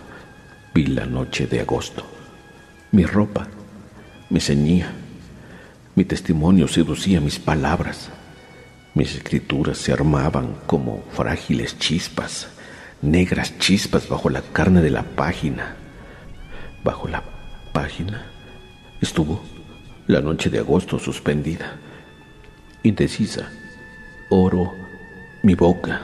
[0.71, 2.05] Vi la noche de agosto.
[2.91, 3.47] Mi ropa
[4.29, 4.93] me ceñía.
[5.95, 8.11] Mi testimonio seducía mis palabras.
[8.93, 12.49] Mis escrituras se armaban como frágiles chispas,
[13.01, 15.75] negras chispas bajo la carne de la página.
[16.83, 17.23] Bajo la
[17.73, 18.27] página
[19.01, 19.41] estuvo
[20.05, 21.77] la noche de agosto suspendida,
[22.83, 23.49] indecisa,
[24.29, 24.90] oro
[25.43, 26.01] mi boca,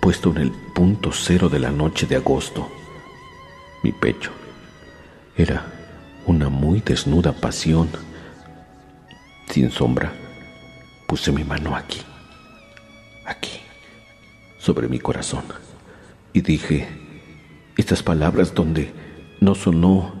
[0.00, 2.70] puesto en el punto cero de la noche de agosto
[3.82, 4.30] mi pecho.
[5.36, 5.64] Era
[6.26, 7.88] una muy desnuda pasión
[9.48, 10.12] Sin sombra,
[11.08, 12.00] puse mi mano aquí,
[13.26, 13.60] aquí,
[14.58, 15.42] sobre mi corazón,
[16.32, 16.86] y dije
[17.76, 18.92] estas palabras donde
[19.40, 20.12] no sonó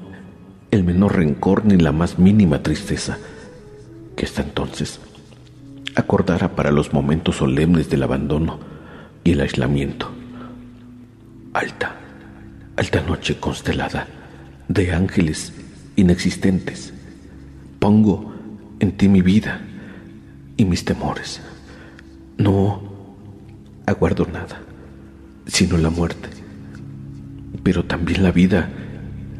[0.72, 3.18] el menor rencor ni la más mínima tristeza
[4.16, 4.98] que hasta entonces
[5.94, 8.58] acordara para los momentos solemnes del abandono
[9.24, 10.10] y el aislamiento.
[11.52, 11.96] Alta,
[12.76, 14.06] alta noche constelada
[14.68, 15.52] de ángeles
[15.96, 16.92] inexistentes,
[17.78, 18.34] pongo
[18.78, 19.60] en ti mi vida
[20.56, 21.40] y mis temores.
[22.38, 22.82] No
[23.86, 24.62] aguardo nada,
[25.46, 26.28] sino la muerte,
[27.62, 28.70] pero también la vida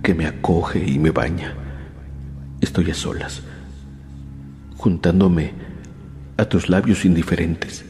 [0.03, 1.55] que me acoge y me baña.
[2.61, 3.43] Estoy a solas,
[4.77, 5.70] juntándome
[6.41, 7.85] a tus labios indiferentes.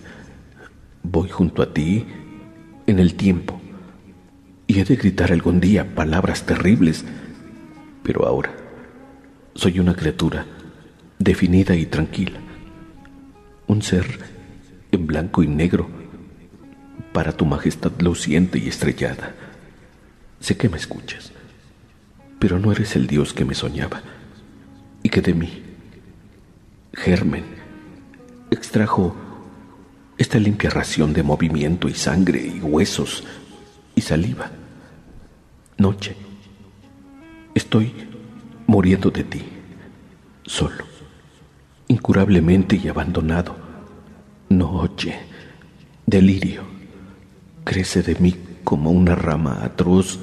[1.03, 2.07] Voy junto a ti
[2.87, 3.61] en el tiempo
[4.67, 7.05] y he de gritar algún día palabras terribles,
[8.03, 8.53] pero ahora
[9.55, 10.47] soy una criatura
[11.19, 12.41] definida y tranquila,
[13.67, 14.07] un ser
[14.93, 15.89] en blanco y negro
[17.13, 19.35] para tu majestad luciente y estrellada.
[20.41, 21.33] Sé que me escuchas
[22.41, 24.01] pero no eres el Dios que me soñaba
[25.03, 25.63] y que de mí,
[26.95, 27.45] germen,
[28.51, 29.15] extrajo
[30.19, 33.25] esta limpia ración de movimiento y sangre y huesos
[33.95, 34.51] y saliva.
[35.79, 36.15] Noche,
[37.55, 37.93] estoy
[38.67, 39.43] muriendo de ti,
[40.45, 40.85] solo,
[41.89, 43.57] incurablemente y abandonado.
[44.51, 45.19] Noche,
[46.07, 46.65] delirio,
[47.65, 50.19] crece de mí como una rama atroz,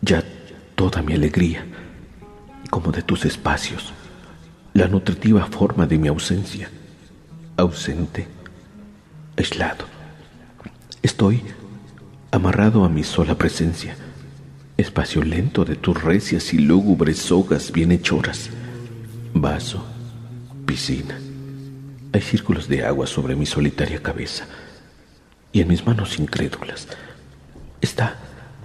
[0.00, 0.24] ya
[0.74, 1.64] toda mi alegría,
[2.70, 3.92] como de tus espacios,
[4.74, 6.70] la nutritiva forma de mi ausencia,
[7.56, 8.26] ausente,
[9.36, 9.84] aislado.
[11.02, 11.42] Estoy
[12.30, 13.96] amarrado a mi sola presencia,
[14.76, 18.50] espacio lento de tus recias y lúgubres sogas bienhechoras,
[19.34, 19.84] vaso,
[20.66, 21.18] piscina.
[22.12, 24.46] Hay círculos de agua sobre mi solitaria cabeza
[25.52, 26.88] y en mis manos incrédulas
[27.80, 28.16] está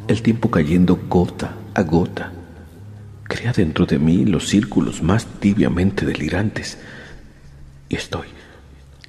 [0.08, 2.32] el tiempo cayendo gota a gota,
[3.24, 6.78] crea dentro de mí los círculos más tibiamente delirantes.
[7.90, 8.28] Y estoy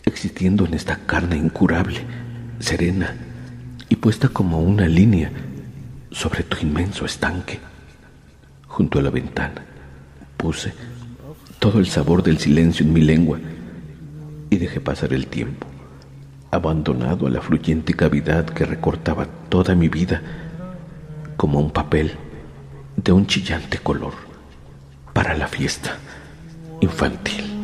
[0.09, 2.00] existiendo en esta carne incurable,
[2.59, 3.14] serena
[3.88, 5.30] y puesta como una línea
[6.11, 7.61] sobre tu inmenso estanque.
[8.66, 9.64] Junto a la ventana
[10.36, 10.72] puse
[11.59, 13.38] todo el sabor del silencio en mi lengua
[14.50, 15.66] y dejé pasar el tiempo,
[16.50, 20.22] abandonado a la fluyente cavidad que recortaba toda mi vida
[21.36, 22.12] como un papel
[22.96, 24.14] de un chillante color
[25.12, 25.96] para la fiesta
[26.80, 27.57] infantil.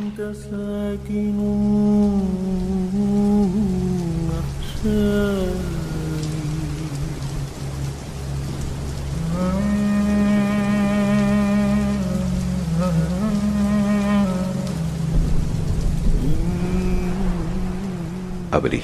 [18.52, 18.82] Abrí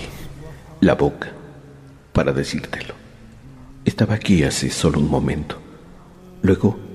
[0.81, 1.31] la boca
[2.13, 2.95] para decírtelo.
[3.85, 5.57] Estaba aquí hace solo un momento.
[6.43, 6.90] Luego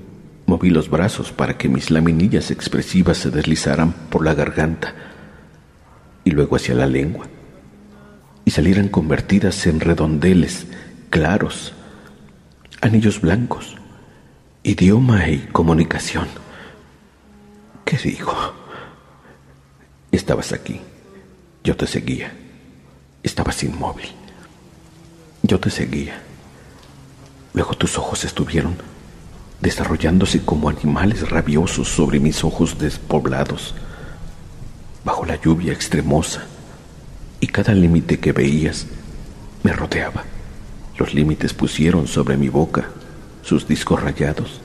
[0.46, 4.94] moví los brazos para que mis laminillas expresivas se deslizaran por la garganta
[6.24, 7.26] y luego hacia la lengua
[8.44, 10.66] y salieran convertidas en redondeles
[11.10, 11.72] claros,
[12.80, 13.76] anillos blancos,
[14.62, 16.28] idioma y comunicación.
[17.84, 18.32] ¿Qué digo?
[20.12, 20.80] Estabas aquí,
[21.64, 22.32] yo te seguía,
[23.22, 24.08] estabas inmóvil,
[25.42, 26.22] yo te seguía
[27.56, 28.76] Luego tus ojos estuvieron
[29.60, 33.74] desarrollándose como animales rabiosos sobre mis ojos despoblados,
[35.04, 36.44] bajo la lluvia extremosa,
[37.40, 38.86] y cada límite que veías
[39.62, 40.24] me rodeaba.
[40.98, 42.88] Los límites pusieron sobre mi boca
[43.42, 44.60] sus discos rayados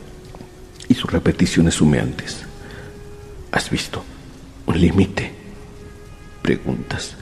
[0.88, 2.44] y sus repeticiones humeantes.
[3.52, 4.04] ¿Has visto
[4.66, 5.34] un límite?
[6.42, 7.16] Preguntas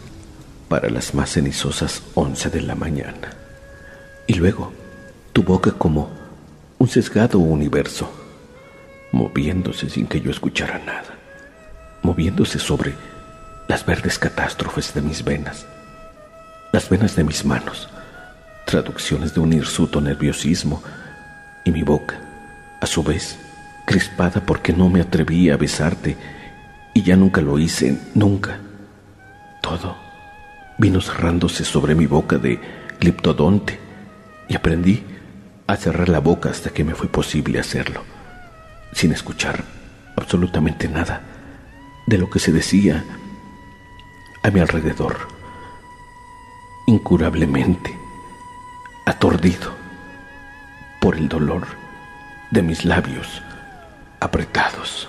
[0.70, 3.32] para las más cenizosas once de la mañana.
[4.28, 4.72] Y luego
[5.34, 6.19] tu boca como
[6.80, 8.10] un sesgado universo,
[9.12, 11.14] moviéndose sin que yo escuchara nada,
[12.02, 12.94] moviéndose sobre
[13.68, 15.66] las verdes catástrofes de mis venas,
[16.72, 17.90] las venas de mis manos,
[18.66, 20.82] traducciones de un hirsuto nerviosismo,
[21.66, 22.18] y mi boca,
[22.80, 23.38] a su vez,
[23.86, 26.16] crispada porque no me atreví a besarte
[26.94, 28.58] y ya nunca lo hice, nunca.
[29.62, 29.98] Todo
[30.78, 32.60] vino cerrándose sobre mi boca de
[33.02, 33.78] gliptodonte
[34.48, 35.04] y aprendí
[35.70, 38.04] a cerrar la boca hasta que me fue posible hacerlo,
[38.92, 39.64] sin escuchar
[40.16, 41.22] absolutamente nada
[42.08, 43.06] de lo que se decía
[44.42, 45.28] a mi alrededor,
[46.88, 47.96] incurablemente
[49.06, 49.76] aturdido
[51.00, 51.68] por el dolor
[52.50, 53.44] de mis labios
[54.20, 55.08] apretados.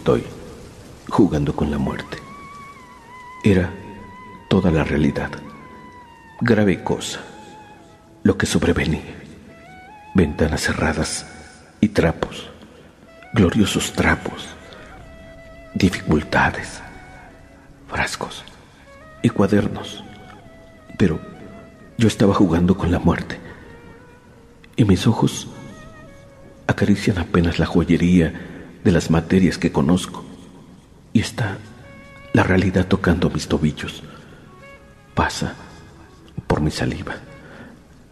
[0.00, 0.24] Estoy
[1.10, 2.16] jugando con la muerte.
[3.44, 3.70] Era
[4.48, 5.30] toda la realidad.
[6.40, 7.20] Grave cosa.
[8.22, 9.14] Lo que sobrevenía.
[10.14, 11.26] Ventanas cerradas
[11.82, 12.48] y trapos.
[13.34, 14.48] Gloriosos trapos.
[15.74, 16.80] Dificultades.
[17.86, 18.42] Frascos
[19.20, 20.02] y cuadernos.
[20.96, 21.20] Pero
[21.98, 23.38] yo estaba jugando con la muerte.
[24.76, 25.46] Y mis ojos
[26.66, 28.49] acarician apenas la joyería
[28.84, 30.24] de las materias que conozco.
[31.12, 31.58] Y está
[32.32, 34.02] la realidad tocando mis tobillos.
[35.14, 35.54] Pasa
[36.46, 37.16] por mi saliva,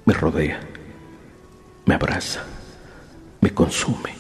[0.05, 0.61] me rodea,
[1.87, 2.43] me abraza,
[3.41, 4.14] me consume.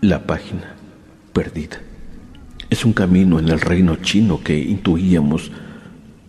[0.00, 0.74] La página
[1.32, 1.78] perdida
[2.70, 5.50] es un camino en el reino chino que intuíamos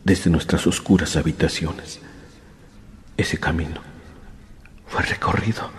[0.04, 1.99] desde nuestras oscuras habitaciones.
[3.16, 3.82] Ese camino
[4.88, 5.70] fue recorrido,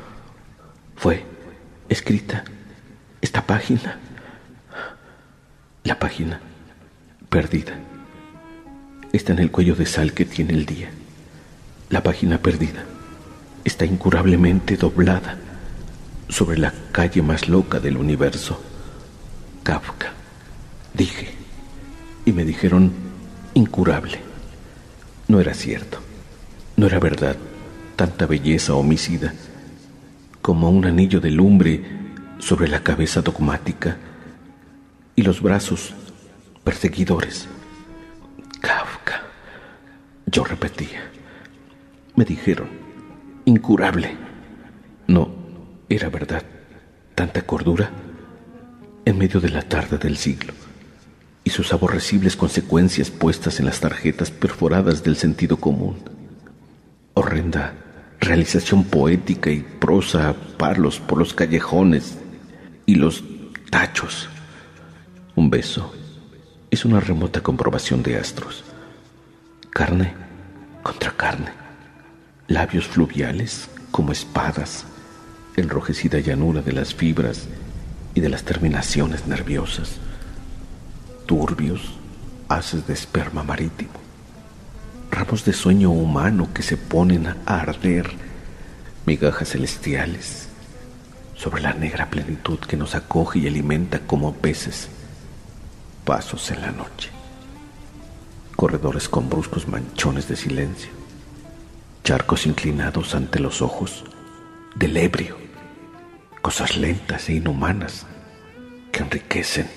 [0.97, 1.27] fue
[1.93, 2.43] escrita
[3.21, 3.99] esta página,
[5.85, 6.41] la página
[7.29, 7.75] perdida.
[9.13, 10.91] Está en el cuello de sal que tiene el día.
[11.91, 12.85] La página perdida
[13.65, 15.37] está incurablemente doblada
[16.29, 18.61] sobre la calle más loca del universo,
[19.63, 20.13] Kafka.
[20.95, 21.29] Dije,
[22.25, 22.91] y me dijeron
[23.53, 24.19] incurable.
[25.29, 25.99] No era cierto,
[26.77, 27.37] no era verdad
[27.97, 29.35] tanta belleza homicida
[30.43, 31.81] como un anillo de lumbre
[32.39, 33.97] sobre la cabeza dogmática
[35.15, 35.95] y los brazos
[36.65, 37.49] perseguidores.
[38.61, 39.23] Kafka.
[40.27, 41.11] Yo repetía.
[42.17, 42.69] Me dijeron,
[43.45, 44.17] incurable.
[45.07, 45.31] No,
[45.89, 46.43] era verdad.
[47.15, 47.91] Tanta cordura
[49.05, 50.53] en medio de la tarde del siglo
[51.45, 55.97] y sus aborrecibles consecuencias puestas en las tarjetas perforadas del sentido común.
[57.15, 57.75] Horrenda
[58.23, 62.17] realización poética y prosa palos por los callejones
[62.87, 63.23] y los
[63.71, 64.31] tachos.
[65.37, 65.93] Un beso
[66.71, 68.65] es una remota comprobación de astros.
[69.71, 70.15] Carne
[70.83, 71.53] contra carne.
[72.49, 74.87] Labios fluviales como espadas.
[75.57, 77.49] Enrojecida llanura de las fibras
[78.15, 79.99] y de las terminaciones nerviosas
[81.27, 81.81] turbios
[82.49, 83.93] haces de esperma marítimo,
[85.13, 88.11] ramos de sueño humano que se ponen a arder,
[89.05, 90.49] migajas celestiales
[91.37, 94.89] sobre la negra plenitud que nos acoge y alimenta como peces,
[96.07, 97.11] pasos en la noche,
[98.57, 100.91] corredores con bruscos manchones de silencio,
[102.05, 104.05] charcos inclinados ante los ojos
[104.75, 105.37] del ebrio,
[106.41, 108.07] cosas lentas e inhumanas
[108.91, 109.69] que enriquecen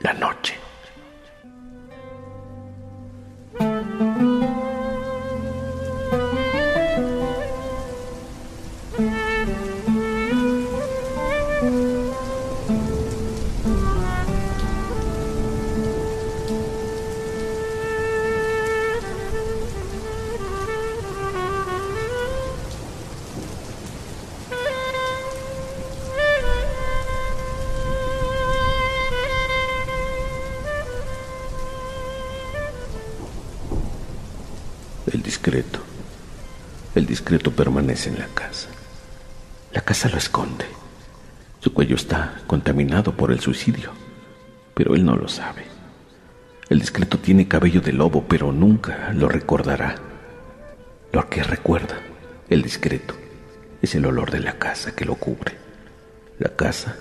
[0.00, 0.65] la noche.
[37.16, 38.68] Discreto permanece en la casa.
[39.72, 40.66] La casa lo esconde.
[41.60, 43.92] Su cuello está contaminado por el suicidio,
[44.74, 45.64] pero él no lo sabe.
[46.68, 49.94] El discreto tiene cabello de lobo, pero nunca lo recordará.
[51.10, 51.96] Lo que recuerda,
[52.50, 53.14] el discreto,
[53.80, 55.56] es el olor de la casa que lo cubre.
[56.38, 56.96] La casa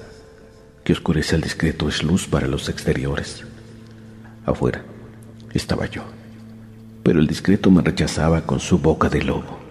[0.86, 3.43] que oscurece al discreto es luz para los exteriores.
[4.45, 4.82] Afuera
[5.53, 6.05] estaba yo
[7.05, 9.64] pero el discreto me rechazaba con su boca de lobo.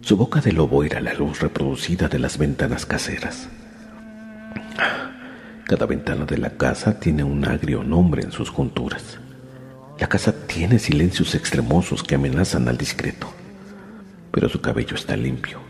[0.00, 3.48] Su boca de lobo era la luz reproducida de las ventanas caseras.
[5.66, 9.18] Cada ventana de la casa tiene un agrio nombre en sus junturas.
[9.98, 13.32] La casa tiene silencios extremosos que amenazan al discreto,
[14.32, 15.60] pero su cabello está limpio,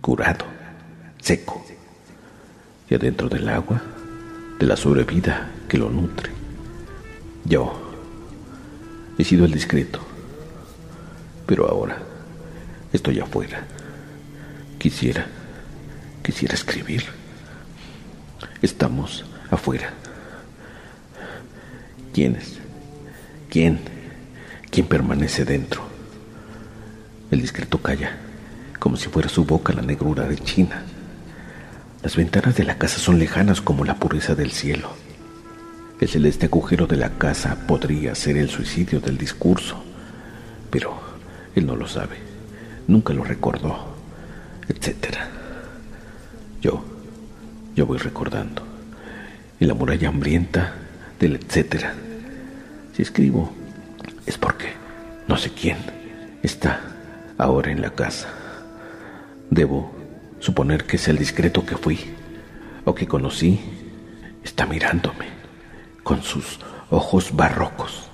[0.00, 0.46] curado,
[1.20, 1.64] seco,
[2.88, 3.80] y adentro del agua,
[4.58, 6.30] de la sobrevida que lo nutre.
[7.44, 7.92] Yo,
[9.18, 10.00] He sido el discreto.
[11.46, 11.98] Pero ahora
[12.92, 13.64] estoy afuera.
[14.78, 15.26] Quisiera,
[16.22, 17.04] quisiera escribir.
[18.60, 19.92] Estamos afuera.
[22.12, 22.58] ¿Quién es?
[23.48, 23.80] ¿Quién?
[24.70, 25.82] ¿Quién permanece dentro?
[27.30, 28.18] El discreto calla,
[28.78, 30.82] como si fuera su boca la negrura de China.
[32.02, 34.90] Las ventanas de la casa son lejanas como la pureza del cielo.
[36.00, 39.82] El celeste agujero de la casa podría ser el suicidio del discurso,
[40.68, 41.00] pero
[41.54, 42.16] él no lo sabe,
[42.86, 43.94] nunca lo recordó,
[44.68, 45.16] etc.
[46.60, 46.84] Yo,
[47.74, 48.62] Yo voy recordando.
[49.58, 50.74] En la muralla hambrienta
[51.18, 51.94] del etcétera.
[52.94, 53.52] Si escribo
[54.26, 54.72] es porque
[55.28, 55.78] no sé quién
[56.42, 56.80] está
[57.38, 58.28] ahora en la casa.
[59.50, 59.92] Debo
[60.40, 61.98] suponer que es el discreto que fui
[62.84, 63.60] o que conocí.
[64.44, 65.26] Está mirándome
[66.02, 66.58] con sus
[66.90, 68.10] ojos barrocos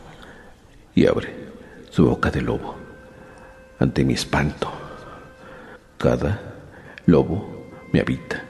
[0.94, 1.34] y abre
[1.90, 2.77] su boca de lobo
[3.78, 4.70] ante mi espanto.
[5.96, 6.40] Cada
[7.06, 8.42] lobo me habita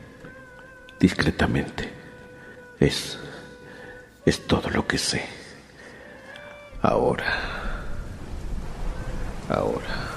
[0.99, 1.89] discretamente.
[2.81, 3.18] Es
[4.29, 5.24] es todo lo que sé.
[6.83, 7.33] Ahora.
[9.49, 10.07] Ahora.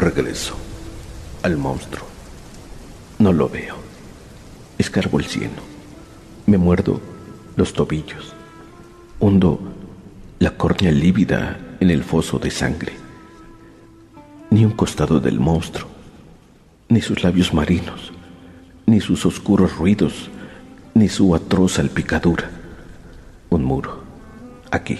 [0.00, 0.56] Regreso
[1.42, 2.06] al monstruo.
[3.18, 3.76] No lo veo.
[4.78, 5.60] Escarbo el cieno.
[6.46, 7.02] Me muerdo
[7.54, 8.34] los tobillos.
[9.18, 9.60] Hundo
[10.38, 12.94] la córnea lívida en el foso de sangre.
[14.48, 15.86] Ni un costado del monstruo,
[16.88, 18.10] ni sus labios marinos,
[18.86, 20.30] ni sus oscuros ruidos,
[20.94, 22.50] ni su atroz salpicadura.
[23.50, 24.02] Un muro,
[24.70, 24.98] aquí.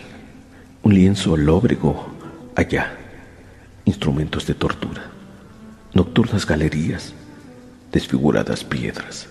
[0.82, 2.06] Un lienzo lóbrego,
[2.54, 2.99] allá
[3.84, 5.10] instrumentos de tortura,
[5.94, 7.14] nocturnas galerías,
[7.92, 9.28] desfiguradas piedras.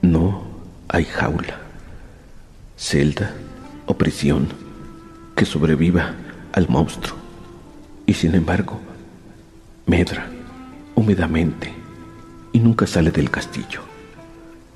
[0.00, 0.42] No
[0.88, 1.58] hay jaula,
[2.76, 3.34] celda
[3.86, 4.48] o prisión
[5.36, 6.14] que sobreviva
[6.52, 7.16] al monstruo
[8.06, 8.80] y sin embargo
[9.86, 10.28] medra
[10.94, 11.72] húmedamente
[12.52, 13.80] y nunca sale del castillo.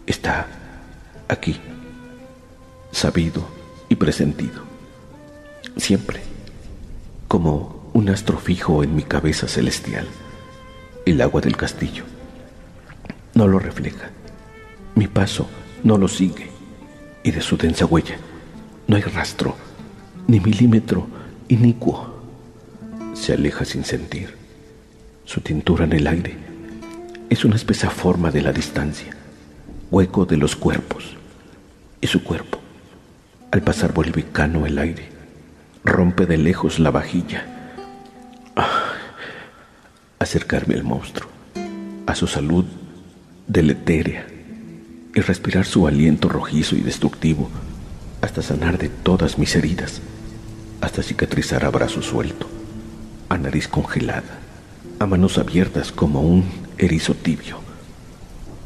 [0.07, 0.47] Está
[1.29, 1.61] aquí,
[2.93, 3.47] sabido
[3.89, 4.63] y presentido,
[5.77, 6.23] siempre
[7.29, 10.07] como un astro fijo en mi cabeza celestial,
[11.07, 12.05] el agua del castillo.
[13.33, 14.11] No lo refleja,
[14.95, 15.49] mi paso
[15.83, 16.51] no lo sigue,
[17.25, 18.19] y de su densa huella
[18.87, 19.57] no hay rastro,
[20.27, 21.07] ni milímetro
[21.49, 22.21] inicuo.
[23.15, 24.35] Se aleja sin sentir.
[25.25, 26.37] Su tintura en el aire
[27.31, 29.17] es una espesa forma de la distancia,
[29.91, 31.17] hueco de los cuerpos,
[32.03, 32.59] y su cuerpo,
[33.53, 35.09] al pasar bolivicano el aire,
[35.83, 37.56] rompe de lejos la vajilla
[40.19, 41.31] acercarme al monstruo,
[42.07, 42.65] a su salud
[43.47, 44.27] deletérea
[45.15, 47.49] y respirar su aliento rojizo y destructivo
[48.21, 50.01] hasta sanar de todas mis heridas,
[50.81, 52.47] hasta cicatrizar a brazo suelto,
[53.29, 54.41] a nariz congelada,
[54.99, 56.45] a manos abiertas como un
[56.79, 57.59] erizo tibio.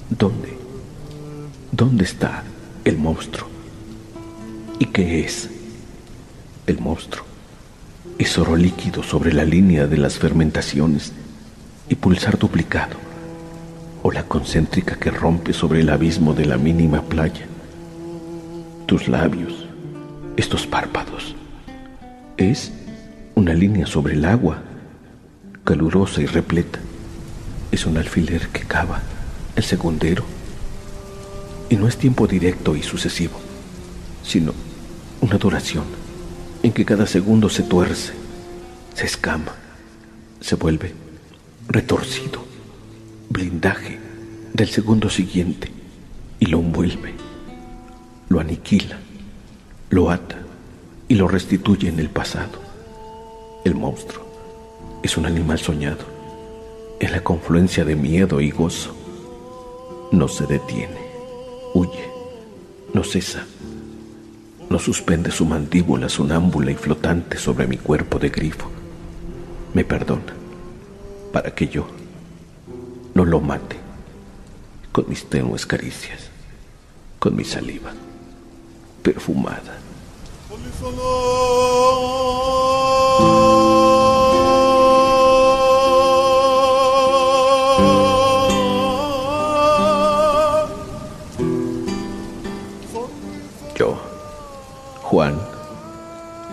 [0.08, 0.56] ¿Dónde?
[1.72, 2.42] ¿Dónde está
[2.84, 3.48] el monstruo?
[4.78, 5.48] ¿Y qué es
[6.66, 7.29] el monstruo?
[8.20, 11.14] Es oro líquido sobre la línea de las fermentaciones
[11.88, 12.96] y pulsar duplicado,
[14.02, 17.46] o la concéntrica que rompe sobre el abismo de la mínima playa.
[18.84, 19.66] Tus labios,
[20.36, 21.34] estos párpados,
[22.36, 22.70] es
[23.36, 24.58] una línea sobre el agua,
[25.64, 26.78] calurosa y repleta.
[27.72, 29.00] Es un alfiler que cava
[29.56, 30.24] el segundero.
[31.70, 33.40] Y no es tiempo directo y sucesivo,
[34.22, 34.52] sino
[35.22, 35.99] una duración
[36.62, 38.12] en que cada segundo se tuerce,
[38.94, 39.54] se escama,
[40.40, 40.94] se vuelve
[41.68, 42.44] retorcido,
[43.28, 43.98] blindaje
[44.52, 45.70] del segundo siguiente
[46.38, 47.14] y lo envuelve,
[48.28, 48.98] lo aniquila,
[49.90, 50.38] lo ata
[51.08, 52.60] y lo restituye en el pasado.
[53.64, 54.24] El monstruo
[55.02, 56.04] es un animal soñado
[56.98, 58.94] en la confluencia de miedo y gozo.
[60.12, 61.00] No se detiene,
[61.74, 62.10] huye,
[62.92, 63.46] no cesa,
[64.70, 68.70] no suspende su mandíbula sonámbula y flotante sobre mi cuerpo de grifo.
[69.74, 70.32] Me perdona
[71.32, 71.88] para que yo
[73.14, 73.76] no lo mate
[74.92, 76.30] con mis tenues caricias,
[77.18, 77.92] con mi saliva
[79.02, 79.76] perfumada.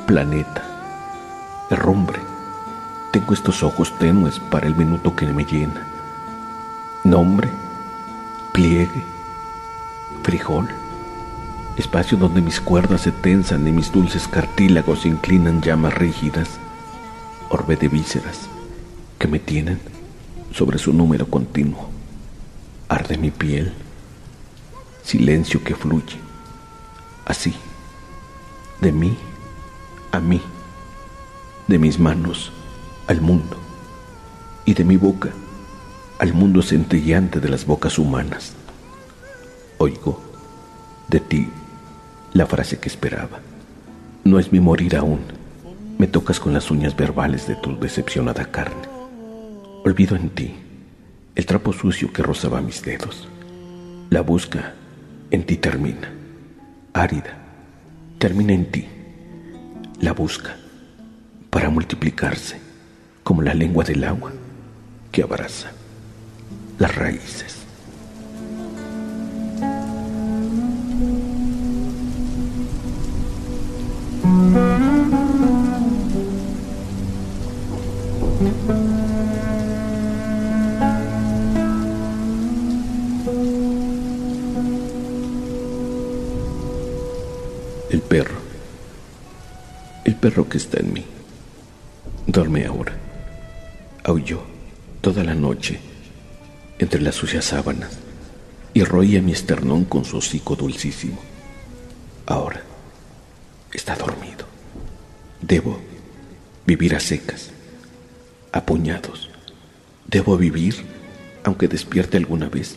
[0.07, 0.63] Planeta,
[1.69, 2.19] herrumbre.
[3.11, 5.85] Tengo estos ojos tenues para el minuto que me llena.
[7.03, 7.49] Nombre,
[8.53, 9.03] pliegue,
[10.23, 10.67] frijol,
[11.77, 16.49] espacio donde mis cuerdas se tensan y mis dulces cartílagos se inclinan llamas rígidas,
[17.49, 18.49] orbe de vísceras
[19.19, 19.79] que me tienen
[20.51, 21.89] sobre su número continuo.
[22.89, 23.73] Arde mi piel,
[25.03, 26.17] silencio que fluye,
[27.25, 27.53] así,
[28.81, 29.17] de mí
[30.11, 30.41] a mí,
[31.67, 32.51] de mis manos
[33.07, 33.57] al mundo
[34.65, 35.29] y de mi boca
[36.19, 38.53] al mundo centellante de las bocas humanas.
[39.77, 40.21] Oigo
[41.07, 41.49] de ti
[42.33, 43.39] la frase que esperaba.
[44.23, 45.19] No es mi morir aún.
[45.97, 48.87] Me tocas con las uñas verbales de tu decepcionada carne.
[49.83, 50.55] Olvido en ti
[51.35, 53.27] el trapo sucio que rozaba mis dedos.
[54.09, 54.73] La busca
[55.31, 56.11] en ti termina.
[56.93, 57.46] Árida,
[58.17, 58.87] termina en ti.
[59.99, 60.55] La busca
[61.49, 62.59] para multiplicarse
[63.23, 64.31] como la lengua del agua
[65.11, 65.71] que abraza
[66.79, 67.57] las raíces.
[90.27, 91.05] Perro que está en mí,
[92.25, 92.93] duerme ahora,
[94.03, 94.43] aulló
[94.99, 95.79] toda la noche
[96.79, 97.97] entre las sucias sábanas
[98.73, 101.17] y roía mi esternón con su hocico dulcísimo.
[102.25, 102.61] Ahora
[103.71, 104.45] está dormido.
[105.41, 105.79] Debo
[106.65, 107.51] vivir a secas,
[108.51, 109.29] a puñados.
[110.07, 110.75] Debo vivir
[111.45, 112.75] aunque despierte alguna vez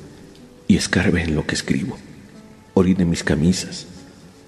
[0.69, 1.99] y escarbe en lo que escribo.
[2.75, 3.89] Orine mis camisas,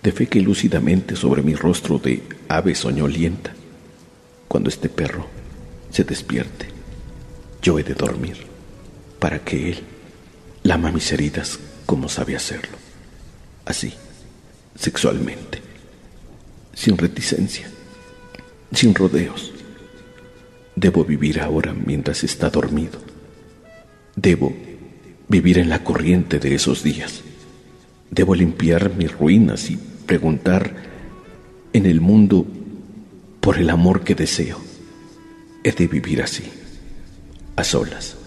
[0.03, 3.55] defeque lúcidamente sobre mi rostro de ave soñolienta.
[4.49, 5.27] Cuando este perro
[5.91, 6.67] se despierte,
[7.63, 8.37] yo he de dormir
[9.19, 9.79] para que Él
[10.65, 12.77] lama mis heridas como sabe hacerlo.
[13.65, 13.95] Así,
[14.75, 15.61] sexualmente,
[16.75, 17.71] sin reticencia,
[18.73, 19.53] sin rodeos.
[20.75, 22.99] Debo vivir ahora mientras está dormido.
[24.17, 24.53] Debo
[25.29, 27.23] vivir en la corriente de esos días.
[28.11, 29.79] Debo limpiar mis ruinas y
[30.13, 30.75] preguntar
[31.73, 32.47] en el mundo
[33.41, 34.61] por el amor que deseo.
[35.65, 36.45] He de vivir así,
[37.57, 38.19] a solas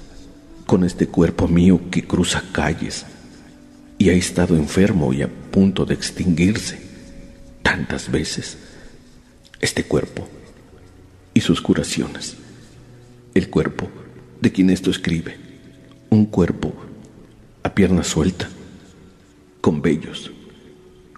[0.66, 3.06] con este cuerpo mío que cruza calles
[4.00, 6.80] y ha estado enfermo y a punto de extinguirse
[7.62, 8.58] tantas veces.
[9.62, 10.28] Este cuerpo
[11.36, 12.36] y sus curaciones.
[13.36, 13.92] El cuerpo
[14.42, 15.38] de quien esto escribe.
[16.10, 16.74] Un cuerpo
[17.62, 18.50] a pierna suelta,
[19.62, 20.32] con vellos,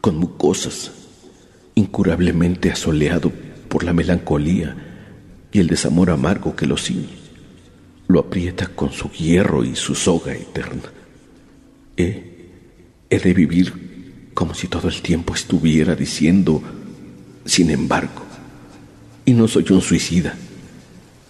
[0.02, 0.92] con mucosas,
[1.76, 3.32] incurablemente asoleado
[3.70, 4.76] por la melancolía
[5.52, 7.28] y el desamor amargo que lo ciñe
[8.08, 10.84] lo aprieta con su hierro y su soga eterna.
[11.98, 12.52] He,
[13.10, 16.62] he de vivir como si todo el tiempo estuviera diciendo,
[17.46, 18.24] sin embargo,
[19.26, 20.36] y no soy un suicida.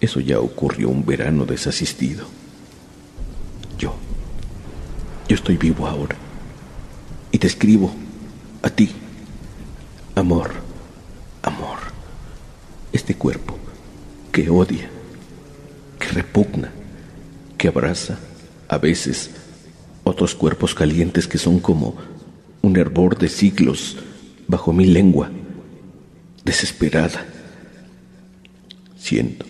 [0.00, 2.26] Eso ya ocurrió un verano desasistido.
[3.78, 3.94] Yo,
[5.28, 6.16] yo estoy vivo ahora
[7.32, 7.92] y te escribo
[8.68, 8.90] a ti,
[10.14, 10.50] amor,
[11.42, 11.78] amor,
[12.92, 13.56] este cuerpo
[14.30, 14.90] que odia
[15.98, 16.70] que repugna,
[17.56, 18.18] que abraza,
[18.68, 19.30] a veces,
[20.04, 21.96] otros cuerpos calientes que son como
[22.60, 23.96] un hervor de siglos
[24.46, 25.30] bajo mi lengua,
[26.44, 27.24] desesperada.
[28.98, 29.46] Siento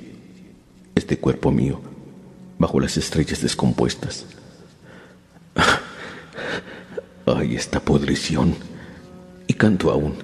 [0.95, 1.81] este cuerpo mío
[2.57, 4.27] bajo las estrellas descompuestas.
[7.27, 8.68] Ay, esta podrición.
[9.59, 10.15] Canto aún.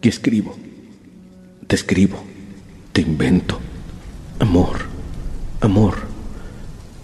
[0.00, 0.56] Y escribo.
[1.66, 2.22] Te escribo.
[2.92, 3.58] Te invento.
[4.38, 4.90] Amor.
[5.62, 5.98] Amor,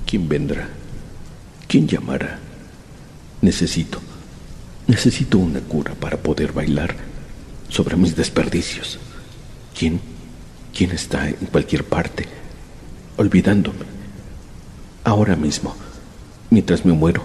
[0.07, 0.67] ¿quién vendrá?
[1.69, 2.39] ¿Quién llamará?
[3.43, 4.01] Necesito,
[4.87, 6.97] necesito una cura para poder bailar
[7.69, 8.99] sobre mis desperdicios.
[9.79, 10.01] ¿Quién,
[10.75, 12.27] quién está en cualquier parte,
[13.19, 13.85] olvidándome?
[15.05, 15.77] Ahora mismo,
[16.49, 17.25] mientras me muero,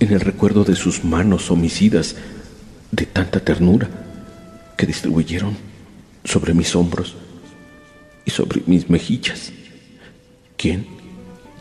[0.00, 2.14] en el recuerdo de sus manos homicidas
[2.96, 3.88] de tanta ternura
[4.74, 5.54] que distribuyeron
[6.24, 7.14] sobre mis hombros
[8.24, 9.52] y sobre mis mejillas.
[10.56, 10.86] ¿Quién?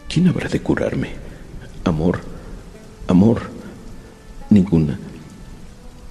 [0.07, 1.09] ¿Quién habrá de curarme?
[1.83, 2.21] Amor,
[3.07, 3.49] amor.
[4.49, 4.97] Ninguna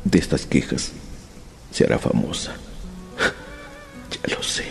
[0.04, 0.92] de estas quejas
[1.72, 2.54] se hará famosa.
[4.12, 4.64] Ya lo sé.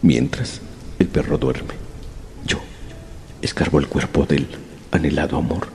[0.00, 0.60] Mientras
[0.98, 1.74] el perro duerme,
[2.46, 2.58] yo
[3.42, 4.46] escarbo el cuerpo del
[4.92, 5.68] anhelado amor,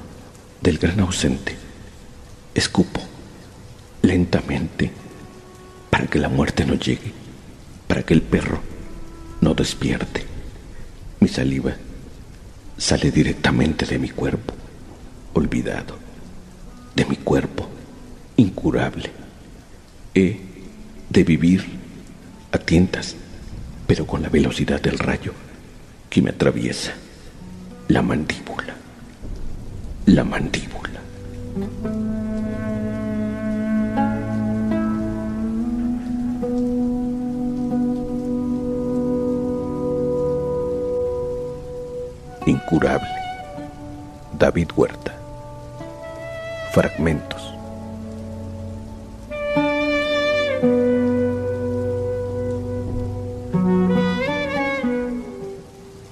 [0.61, 1.55] del gran ausente.
[2.55, 3.08] Escupo
[4.09, 4.89] lentamente
[5.91, 7.13] para que la muerte no llegue,
[7.87, 8.59] para que el perro
[9.39, 10.25] no despierte.
[11.19, 11.73] Mi saliva
[12.75, 14.55] sale directamente de mi cuerpo,
[15.33, 15.95] olvidado,
[16.95, 17.69] de mi cuerpo,
[18.37, 19.11] incurable.
[20.15, 20.39] He
[21.09, 21.63] de vivir
[22.51, 23.15] a tientas,
[23.85, 25.33] pero con la velocidad del rayo
[26.09, 26.93] que me atraviesa
[27.89, 28.73] la mandíbula,
[30.07, 30.99] la mandíbula.
[42.49, 43.07] Incurable.
[44.39, 45.15] David Huerta.
[46.73, 47.53] Fragmentos.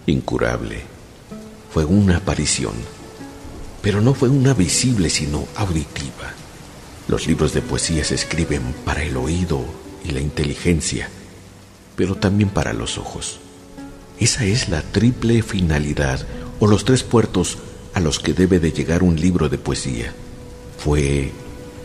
[0.05, 0.83] Incurable.
[1.71, 2.73] Fue una aparición,
[3.81, 6.33] pero no fue una visible sino auditiva.
[7.07, 9.65] Los libros de poesía se escriben para el oído
[10.03, 11.09] y la inteligencia,
[11.95, 13.39] pero también para los ojos.
[14.19, 16.25] Esa es la triple finalidad
[16.59, 17.57] o los tres puertos
[17.93, 20.13] a los que debe de llegar un libro de poesía.
[20.77, 21.31] Fue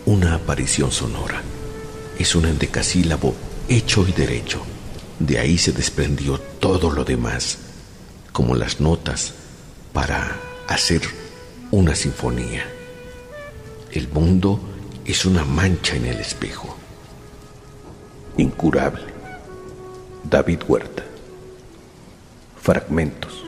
[0.07, 1.43] una aparición sonora.
[2.19, 3.35] Es un endecasílabo
[3.69, 4.63] hecho y derecho.
[5.19, 7.59] De ahí se desprendió todo lo demás,
[8.33, 9.35] como las notas
[9.93, 10.37] para
[10.69, 11.03] hacer
[11.71, 12.65] una sinfonía.
[13.91, 14.59] El mundo
[15.05, 16.77] es una mancha en el espejo.
[18.39, 19.05] Incurable.
[20.25, 21.12] David Huerta.
[22.63, 23.45] Fragmentos.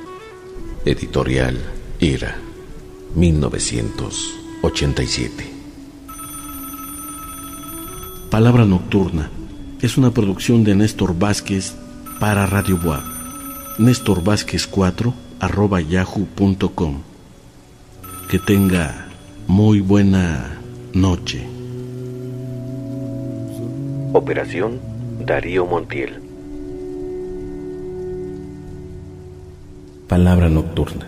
[0.84, 1.56] Editorial
[2.00, 2.36] Era,
[3.14, 5.50] 1987.
[8.28, 9.30] Palabra Nocturna
[9.80, 11.76] es una producción de Néstor Vázquez
[12.18, 13.04] para Radio Boa.
[13.78, 17.02] Néstor Vázquez 4 arroba yahoo.com.
[18.28, 19.06] Que tenga
[19.46, 20.58] muy buena
[20.92, 21.46] noche.
[24.12, 24.80] Operación
[25.20, 26.23] Darío Montiel.
[30.08, 31.06] Palabra nocturna.